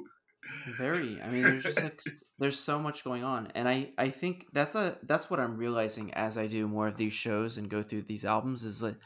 [0.77, 1.21] Very.
[1.23, 2.01] I mean, there's just like
[2.39, 6.13] there's so much going on, and I I think that's a that's what I'm realizing
[6.15, 8.97] as I do more of these shows and go through these albums is that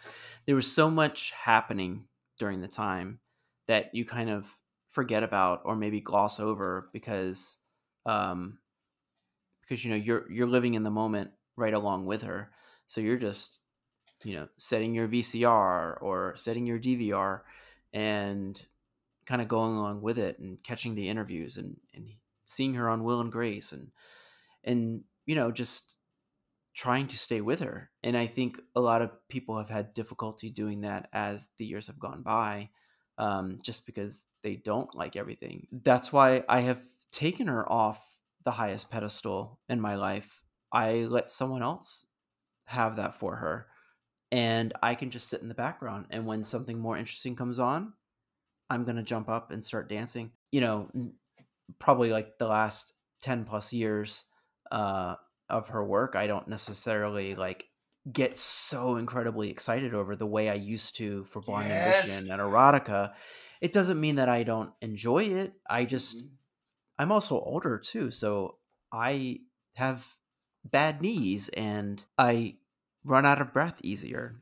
[0.46, 2.04] there was so much happening
[2.38, 3.20] during the time
[3.68, 4.46] that you kind of
[4.88, 7.58] forget about or maybe gloss over because
[8.04, 8.58] um
[9.62, 12.50] because you know you're you're living in the moment right along with her
[12.86, 13.58] so you're just
[14.24, 17.40] you know setting your VCR or setting your DVR
[17.92, 18.64] and
[19.26, 22.10] kind of going along with it and catching the interviews and and
[22.44, 23.90] seeing her on Will and Grace and
[24.64, 25.96] and you know just
[26.74, 27.90] trying to stay with her.
[28.02, 31.86] And I think a lot of people have had difficulty doing that as the years
[31.86, 32.70] have gone by,
[33.18, 35.66] um, just because they don't like everything.
[35.70, 36.80] That's why I have
[37.12, 40.44] taken her off the highest pedestal in my life.
[40.72, 42.06] I let someone else
[42.66, 43.66] have that for her.
[44.32, 46.08] And I can just sit in the background.
[46.10, 47.94] And when something more interesting comes on,
[48.70, 50.32] I'm going to jump up and start dancing.
[50.52, 50.90] You know,
[51.78, 54.26] probably like the last 10 plus years,
[54.70, 55.16] uh,
[55.48, 57.68] of her work, I don't necessarily like
[58.10, 61.72] get so incredibly excited over the way I used to for Blind Yes.
[61.72, 63.14] Ambition and Erotica.
[63.60, 65.54] It doesn't mean that I don't enjoy it.
[65.68, 66.38] I just Mhm.
[66.98, 68.58] I'm also older too, so
[68.92, 69.40] I
[69.76, 70.18] have
[70.64, 72.58] bad knees and I
[73.04, 74.36] run out of breath easier.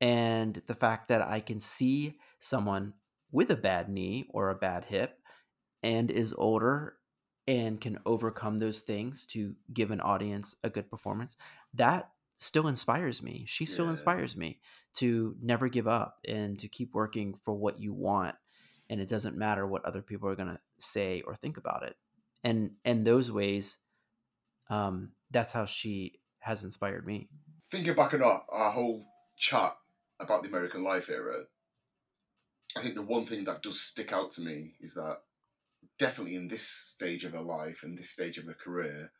[0.00, 2.94] And the fact that I can see someone
[3.32, 5.20] with a bad knee or a bad hip
[5.82, 6.98] and is older
[7.46, 11.36] and can overcome those things to give an audience a good performance,
[11.74, 13.44] that still inspires me.
[13.46, 13.90] She still Yeah.
[13.90, 14.60] inspires me
[14.94, 18.36] to never give up and to keep working for what you want.
[18.88, 21.96] And it doesn't matter what other people are going to say or think about it.
[22.44, 23.78] And and those ways,
[24.70, 27.28] um, that's how she has inspired me.
[27.70, 29.04] Thinking back on our, our whole
[29.36, 29.76] chat
[30.20, 31.44] about the American Life era,
[32.76, 35.18] I think the one thing that does stick out to me is that
[35.98, 39.12] definitely in this stage of her life and this stage of her career,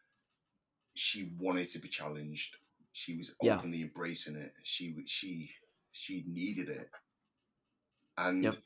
[0.94, 2.57] she wanted to be challenged.
[2.92, 3.57] She was Yeah.
[3.57, 4.55] openly embracing it.
[4.62, 5.51] She she
[5.92, 6.90] she needed it.
[8.16, 8.57] And Yep.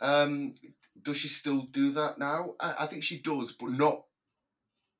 [0.00, 0.54] um,
[1.02, 2.54] does she still do that now?
[2.60, 4.04] I, I think she does, but not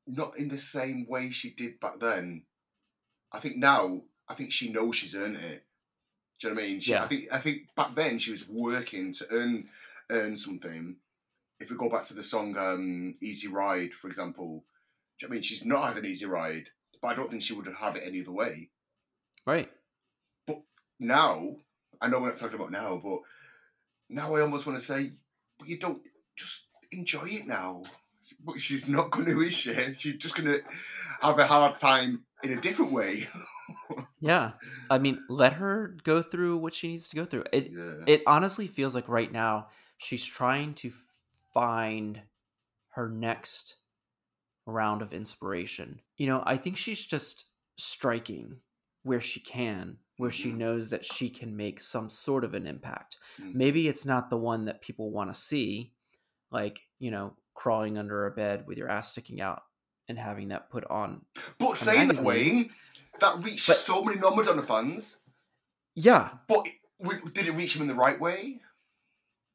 [0.06, 2.44] not in the same way she did back then.
[3.34, 5.64] I think now, I think she knows she's earned it.
[6.40, 6.80] Do you know what I mean?
[6.80, 7.04] She, Yeah.
[7.04, 9.68] I think I think back then she was working to earn
[10.10, 10.96] earn something.
[11.58, 14.64] If we go back to the song um, "Easy Ride," for example,
[15.18, 15.42] do you know what I mean?
[15.42, 16.68] She's not had an easy ride,
[17.02, 18.70] but I don't think she would have had it any other way.
[19.46, 19.70] Right.
[20.46, 20.62] But
[21.00, 21.56] now,
[22.00, 23.20] I know we're not talking about now, but
[24.08, 25.10] now I almost want to say,
[25.58, 26.02] but you don't
[26.36, 27.84] just enjoy it now.
[28.44, 29.94] But she's not going to, is she?
[29.94, 30.62] She's just going to
[31.20, 33.26] have a hard time in a different way.
[34.20, 34.52] Yeah.
[34.90, 37.44] I mean, let her go through what she needs to go through.
[37.52, 38.04] It yeah.
[38.06, 39.68] it honestly feels like right now
[39.98, 40.92] she's trying to
[41.52, 42.22] find
[42.90, 43.76] her next
[44.66, 46.00] round of inspiration.
[46.16, 48.60] You know, I think she's just striking
[49.02, 50.56] where she can, where she Mhm.
[50.56, 53.18] knows that she can make some sort of an impact.
[53.38, 53.54] Mhm.
[53.54, 55.92] Maybe it's not the one that people want to see,
[56.50, 59.64] like, you know, crawling under a bed with your ass sticking out
[60.08, 61.24] and having that put on.
[61.58, 62.24] But saying that.
[62.24, 62.70] Wayne,
[63.20, 65.18] that reached But- so many non-Madonna fans.
[65.94, 66.30] Yeah.
[66.48, 68.60] But it, did it reach them in the right way?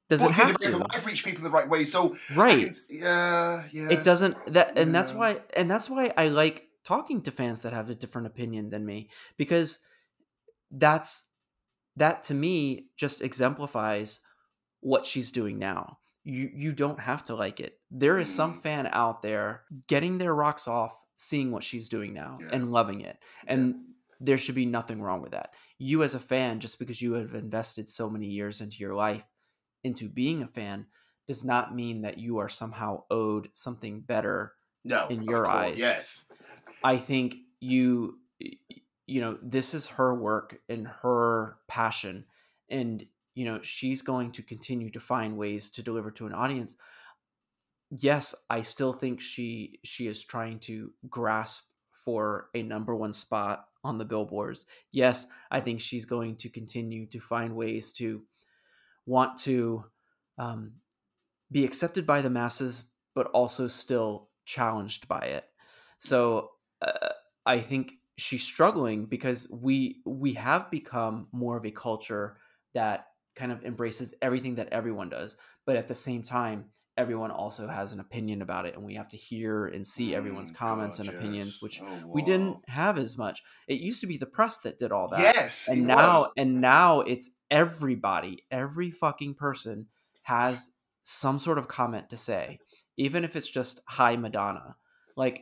[0.10, 0.86] Does but it have did to?
[1.06, 1.84] Reach people in the right way?
[1.84, 2.62] So Right.
[2.62, 3.90] can yeah, yeah.
[3.90, 7.74] it doesn't that and that's why and that's why i like talking to fans that
[7.74, 9.80] have a different opinion than me because
[10.72, 11.26] that's
[11.96, 14.22] that to me just exemplifies
[14.80, 18.62] what she's doing now you you don't have to like it there is some Mm.
[18.62, 22.50] fan out there getting their rocks off seeing what she's doing now Yeah.
[22.54, 23.18] and loving it
[23.48, 23.76] and
[24.22, 27.34] there should be nothing wrong with that you as a fan just because you have
[27.34, 29.26] invested so many years into your life
[29.84, 30.86] into being a fan
[31.28, 34.54] does not mean that you are somehow owed something better
[34.84, 35.78] No, in your course, eyes.
[35.80, 36.26] Yes.
[36.84, 38.20] I think you
[39.06, 42.26] you know this is her work and her passion
[42.70, 43.06] and
[43.40, 46.76] you know she's going to continue to find ways to deliver to an audience.
[47.90, 51.64] Yes, I still think she she is trying to grasp
[51.94, 54.66] for a number 1 spot on the billboards.
[54.92, 58.24] Yes, I think she's going to continue to find ways to
[59.06, 59.86] want to
[60.38, 60.74] um,
[61.50, 65.46] be accepted by the masses, but also still challenged by it.
[65.98, 67.14] So uh,
[67.46, 72.36] I think she's struggling because we we have become more of a culture
[72.74, 73.06] that
[73.40, 76.66] kind of embraces everything that everyone does, but at the same time,
[76.98, 80.52] everyone also has an opinion about it, and we have to hear and see everyone's
[80.52, 83.42] Mm, comments God, and opinions, which Oh, we didn't have as much.
[83.68, 85.34] It used to be the press that did all that.
[85.36, 86.32] Yes, and now was.
[86.38, 89.88] and now it's everybody every fucking person
[90.24, 90.72] has
[91.04, 92.60] some sort of comment to say
[92.98, 94.76] even if it's just hi madonna.
[95.16, 95.42] Like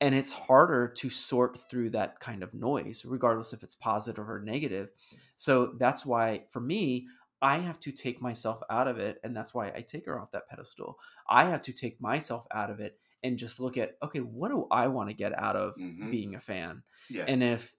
[0.00, 4.40] and it's harder to sort through that kind of noise regardless if it's positive or
[4.40, 4.88] negative.
[5.36, 7.06] So that's why for me
[7.42, 10.30] i have to take myself out of it and that's why i take her off
[10.32, 14.20] that pedestal i have to take myself out of it and just look at okay
[14.20, 16.10] what do i want to get out of Mhm.
[16.10, 17.28] being a fan Yeah.
[17.28, 17.76] and if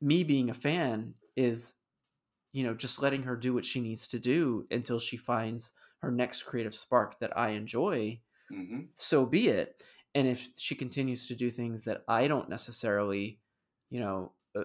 [0.00, 1.74] me being a fan is
[2.52, 6.10] you know just letting her do what she needs to do until she finds her
[6.12, 8.20] next creative spark that i enjoy
[8.50, 9.82] hmm so be it
[10.14, 13.40] and if she continues to do things that i don't necessarily
[13.90, 14.64] you know uh,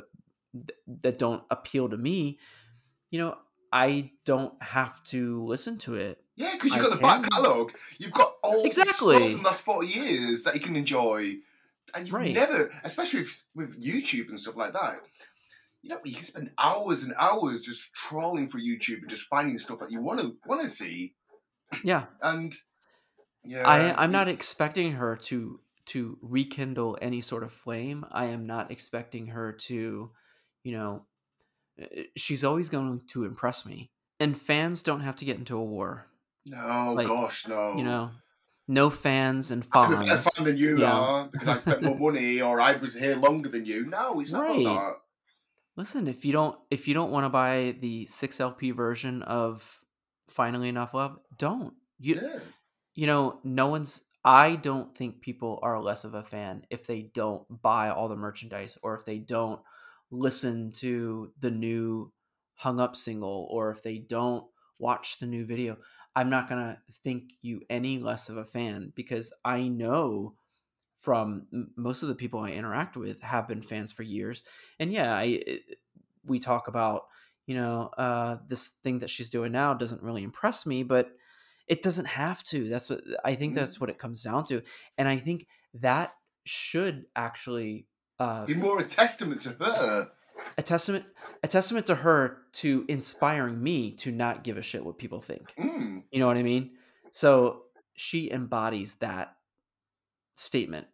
[0.53, 2.39] th- that don't appeal to me,
[3.11, 3.37] you know,
[3.71, 6.23] I don't have to listen to it.
[6.35, 7.71] Yeah, because you've I got the back catalogue.
[7.99, 8.95] You've got all the stuff
[9.31, 11.35] from the last 40 years that you can enjoy.
[11.95, 12.33] And you Right.
[12.33, 14.95] never, especially with, with YouTube and stuff like that,
[15.81, 19.57] you know, you can spend hours and hours just trawling for YouTube and just finding
[19.57, 21.15] stuff that you want to want to see.
[21.83, 22.53] Yeah, And
[23.43, 28.05] yeah, I I'm not expecting her to to rekindle any sort of flame.
[28.11, 30.11] I am not expecting her to,
[30.63, 31.05] you know,
[32.15, 33.91] she's always going to impress me.
[34.19, 36.07] And fans don't have to get into a war.
[36.45, 37.75] no, like, gosh, no.
[37.77, 38.11] You know,
[38.67, 40.85] no fans and I'm a better fan than you know.
[40.85, 43.85] are because I spent more money or I was here longer than you.
[43.85, 44.61] No, it's not Right.
[44.61, 44.97] about
[45.75, 49.79] Listen, if you don't if you don't want to buy the six LP version of
[50.29, 51.73] Finally Enough Love, don't.
[51.97, 52.15] You.
[52.15, 52.39] Yeah.
[52.95, 57.01] you know, no one's I don't think people are less of a fan if they
[57.01, 59.61] don't buy all the merchandise or if they don't
[60.11, 62.11] listen to the new
[62.55, 64.45] hung up single or if they don't
[64.77, 65.77] watch the new video.
[66.15, 70.35] I'm not going to think you any less of a fan because I know
[70.97, 74.43] from m- most of the people I interact with have been fans for years.
[74.79, 75.79] And yeah, I it-
[76.25, 77.03] we talk about,
[77.47, 81.11] you know, uh this thing that she's doing now doesn't really impress me, but
[81.67, 82.67] it doesn't have to.
[82.67, 83.59] That's what I think mm-hmm.
[83.59, 84.61] that's what it comes down to.
[84.97, 86.13] And I think that
[86.45, 87.85] should actually
[88.19, 90.11] uh Be more a testament to her.
[90.57, 91.05] a testament
[91.43, 95.53] a testament to her to inspiring me to not give a shit what people think.
[95.57, 96.03] Mm.
[96.11, 96.71] You know what I mean?
[97.11, 97.63] So
[97.93, 99.37] she embodies that
[100.35, 100.87] statement.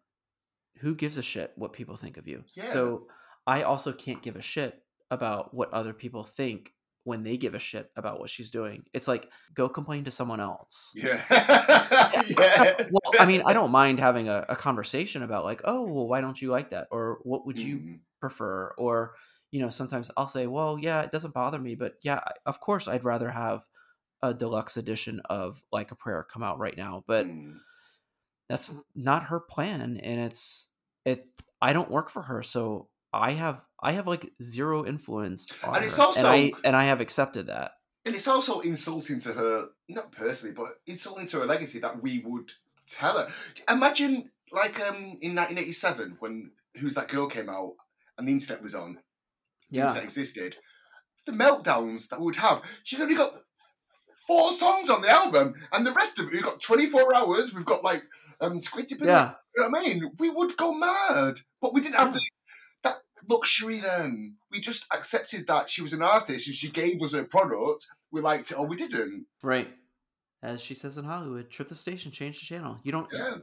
[0.80, 2.44] Who gives a shit what people think of you?
[2.54, 2.66] Yeah.
[2.66, 3.08] So
[3.48, 6.74] I also can't give a shit about what other people think
[7.06, 8.84] when they give a shit about what she's doing.
[8.93, 10.91] It's like go complain to someone else.
[10.95, 11.22] Yeah.
[11.32, 12.76] yeah.
[12.91, 16.20] Well, I mean, I don't mind having a, a conversation about like, oh, well, why
[16.22, 16.88] don't you like that?
[16.91, 17.99] Or what would you Mm.
[18.20, 18.74] prefer?
[18.78, 19.16] Or,
[19.51, 22.88] you know, sometimes I'll say, well, yeah, it doesn't bother me, but yeah, of course
[22.88, 23.66] I'd rather have
[24.22, 27.03] a deluxe edition of Like a Prayer come out right now.
[27.08, 27.60] But Mm.
[28.49, 30.70] that's not her plan and it's
[31.03, 31.26] it
[31.62, 35.86] i don't work for her so i have i have like zero influence on And
[35.86, 37.72] it's her, also- and i and i have accepted that
[38.06, 39.54] And it's also insulting to her,
[39.98, 42.50] not personally, but insulting to her legacy that we would
[42.98, 43.28] tell her.
[43.78, 44.14] Imagine,
[44.62, 47.74] like, um, in 1987 when Who's That Girl came out
[48.16, 48.90] and the internet was on,
[49.72, 50.52] the yeah internet existed,
[51.26, 52.62] the meltdowns that we would have.
[52.84, 53.32] She's only got
[54.28, 57.66] four songs on the album, and the rest of it, we've got 24 hours, we've
[57.74, 58.04] got, like,
[58.42, 59.08] um, Scritti Politti.
[59.18, 60.12] yeah You know what I mean?
[60.20, 62.22] We would go mad, but we didn't have the,
[63.28, 64.36] luxury then.
[64.52, 67.88] We just accepted that she was an artist and she gave us her product.
[68.12, 69.26] We liked it or we didn't.
[69.44, 69.70] right
[70.44, 73.38] as she says in hollywood trip the station change the channel you don't Yeah.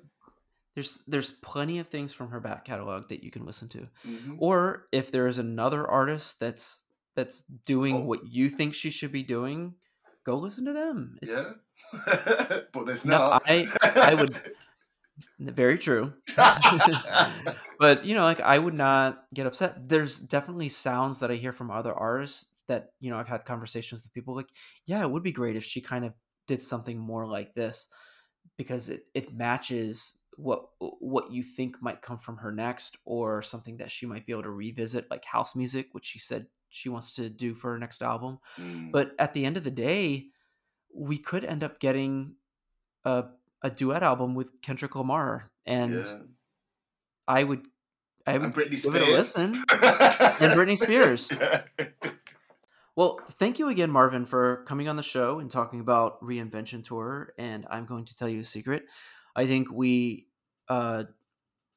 [0.76, 4.36] there's there's plenty of things from her back catalog that you can listen to Mhm.
[4.38, 6.84] or if there is another artist that's
[7.16, 8.06] that's doing Folk.
[8.06, 9.74] what you think she should be doing
[10.24, 11.50] go listen to them Yeah.
[12.72, 13.42] but there's no not.
[13.46, 13.66] i
[13.96, 14.36] i would
[15.38, 16.14] very true.
[17.78, 19.88] But you know like i would not get upset.
[19.88, 24.02] There's definitely sounds that i hear from other artists that you know i've had conversations
[24.02, 24.50] with people like
[24.86, 26.12] yeah it would be great if she kind of
[26.46, 27.88] did something more like this
[28.56, 33.76] because it, it matches what what you think might come from her next or something
[33.78, 37.14] that she might be able to revisit like house music which she said she wants
[37.16, 38.38] to do for her next album.
[38.58, 38.92] Mm.
[38.92, 40.26] but at the end of the day
[40.94, 42.36] we could end up getting
[43.04, 43.24] a,
[43.62, 46.18] a duet album with kendrick lamar and Yeah.
[47.28, 47.66] I would,
[48.26, 49.54] I would give it a listen.
[49.72, 51.30] And Britney Spears.
[52.94, 57.32] Well, thank you again, Marvyn, for coming on the show and talking about Reinvention Tour.
[57.38, 58.84] And I'm going to tell you a secret.
[59.34, 60.26] I think we
[60.68, 61.04] uh,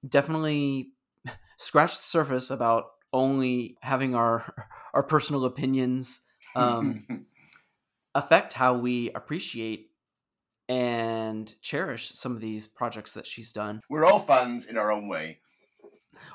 [0.07, 0.89] definitely
[1.57, 6.21] scratched the surface about only having our our personal opinions
[6.55, 7.05] um,
[8.13, 9.91] affect how we appreciate
[10.67, 15.07] and cherish some of these projects that she's done We're all fans in our own
[15.07, 15.39] way.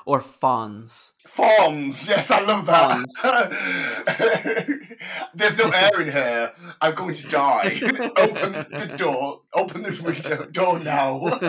[0.05, 1.13] or fawns.
[1.27, 2.97] Fawns, yes, I love that.
[5.33, 6.53] There's no air in here.
[6.81, 7.79] I'm going to die.
[8.17, 9.41] open the door.
[9.53, 11.39] Open the window door now.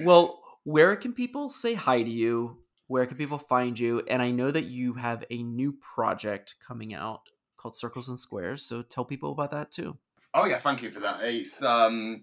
[0.00, 2.58] well, where can people say hi to you?
[2.86, 4.02] Where can people find you?
[4.08, 7.20] And I know that you have a new project coming out
[7.60, 8.62] called Circles and Squares.
[8.62, 9.98] So tell people about that too.
[10.34, 11.20] oh yeah, thank you for that.
[11.22, 12.22] It's um,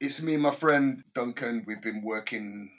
[0.00, 1.64] it's me and my friend Duncan.
[1.66, 2.70] We've been working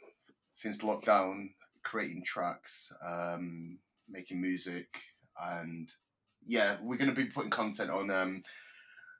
[0.53, 1.49] since lockdown,
[1.83, 4.87] creating tracks, um, making music,
[5.41, 5.91] and
[6.45, 8.43] yeah, we're going to be putting content on um,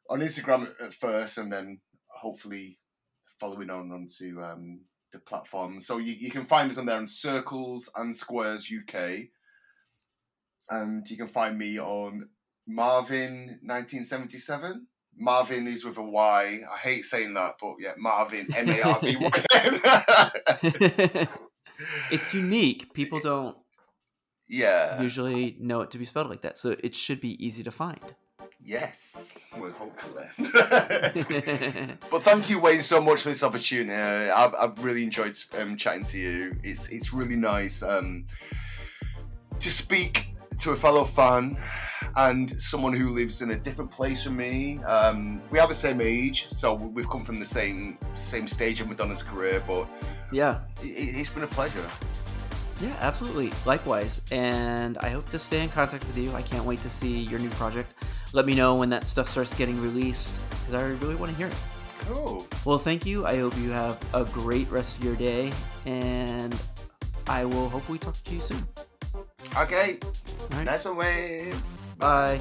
[0.10, 2.80] on Instagram at first, and then hopefully
[3.40, 4.82] following on onto um,
[5.12, 5.86] the platforms.
[5.86, 9.28] So you, you can find us on there on Circles and Squares UK.
[10.70, 12.28] And you can find me on
[12.68, 14.88] Marvyn 1977.
[15.20, 16.60] Marvyn is with a Y.
[16.72, 19.44] I hate saying that, but yeah, Marvyn M A R V Y.
[22.12, 22.94] it's unique.
[22.94, 23.58] People don't
[24.48, 25.02] Yeah.
[25.02, 28.02] usually know it to be spelled like that, so it should be easy to find.
[28.62, 29.34] Yes.
[29.58, 30.26] Well, hopefully.
[32.12, 33.94] but thank you, Wayne, so much for this opportunity.
[33.94, 36.58] I've, I've really enjoyed um, chatting to you.
[36.64, 38.26] It's it's really nice um,
[39.60, 40.28] to speak
[40.60, 41.58] to a fellow fan
[42.16, 44.80] and someone who lives in a different place from me.
[44.84, 48.88] Um, we are the same age, so we've come from the same same stage of
[48.88, 49.64] Madonna's career.
[49.66, 49.88] But
[50.32, 51.86] yeah, it, it's been a pleasure.
[52.82, 53.52] Yeah, absolutely.
[53.66, 54.22] Likewise.
[54.32, 56.32] And I hope to stay in contact with you.
[56.34, 57.94] I can't wait to see your new project.
[58.34, 61.48] Let me know when that stuff starts getting released because I really want to hear
[61.48, 61.56] it.
[62.02, 62.48] Cool.
[62.66, 63.26] Well, thank you.
[63.26, 65.52] I hope you have a great rest of your day.
[65.86, 66.56] And
[67.28, 68.68] I will hopefully talk to you soon.
[69.60, 69.98] Okay.
[70.04, 70.66] All right.
[70.66, 71.56] Nice one, Wayne.
[71.98, 72.40] Bye.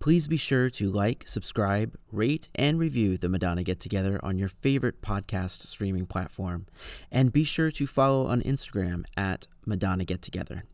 [0.00, 4.48] Please be sure to like, subscribe, rate, and review the Madonna Get Together on your
[4.48, 6.66] favorite podcast streaming platform.
[7.10, 10.64] And be sure to follow on Instagram at Madonna Get Together.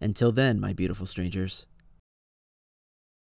[0.00, 1.66] Until then, my beautiful strangers,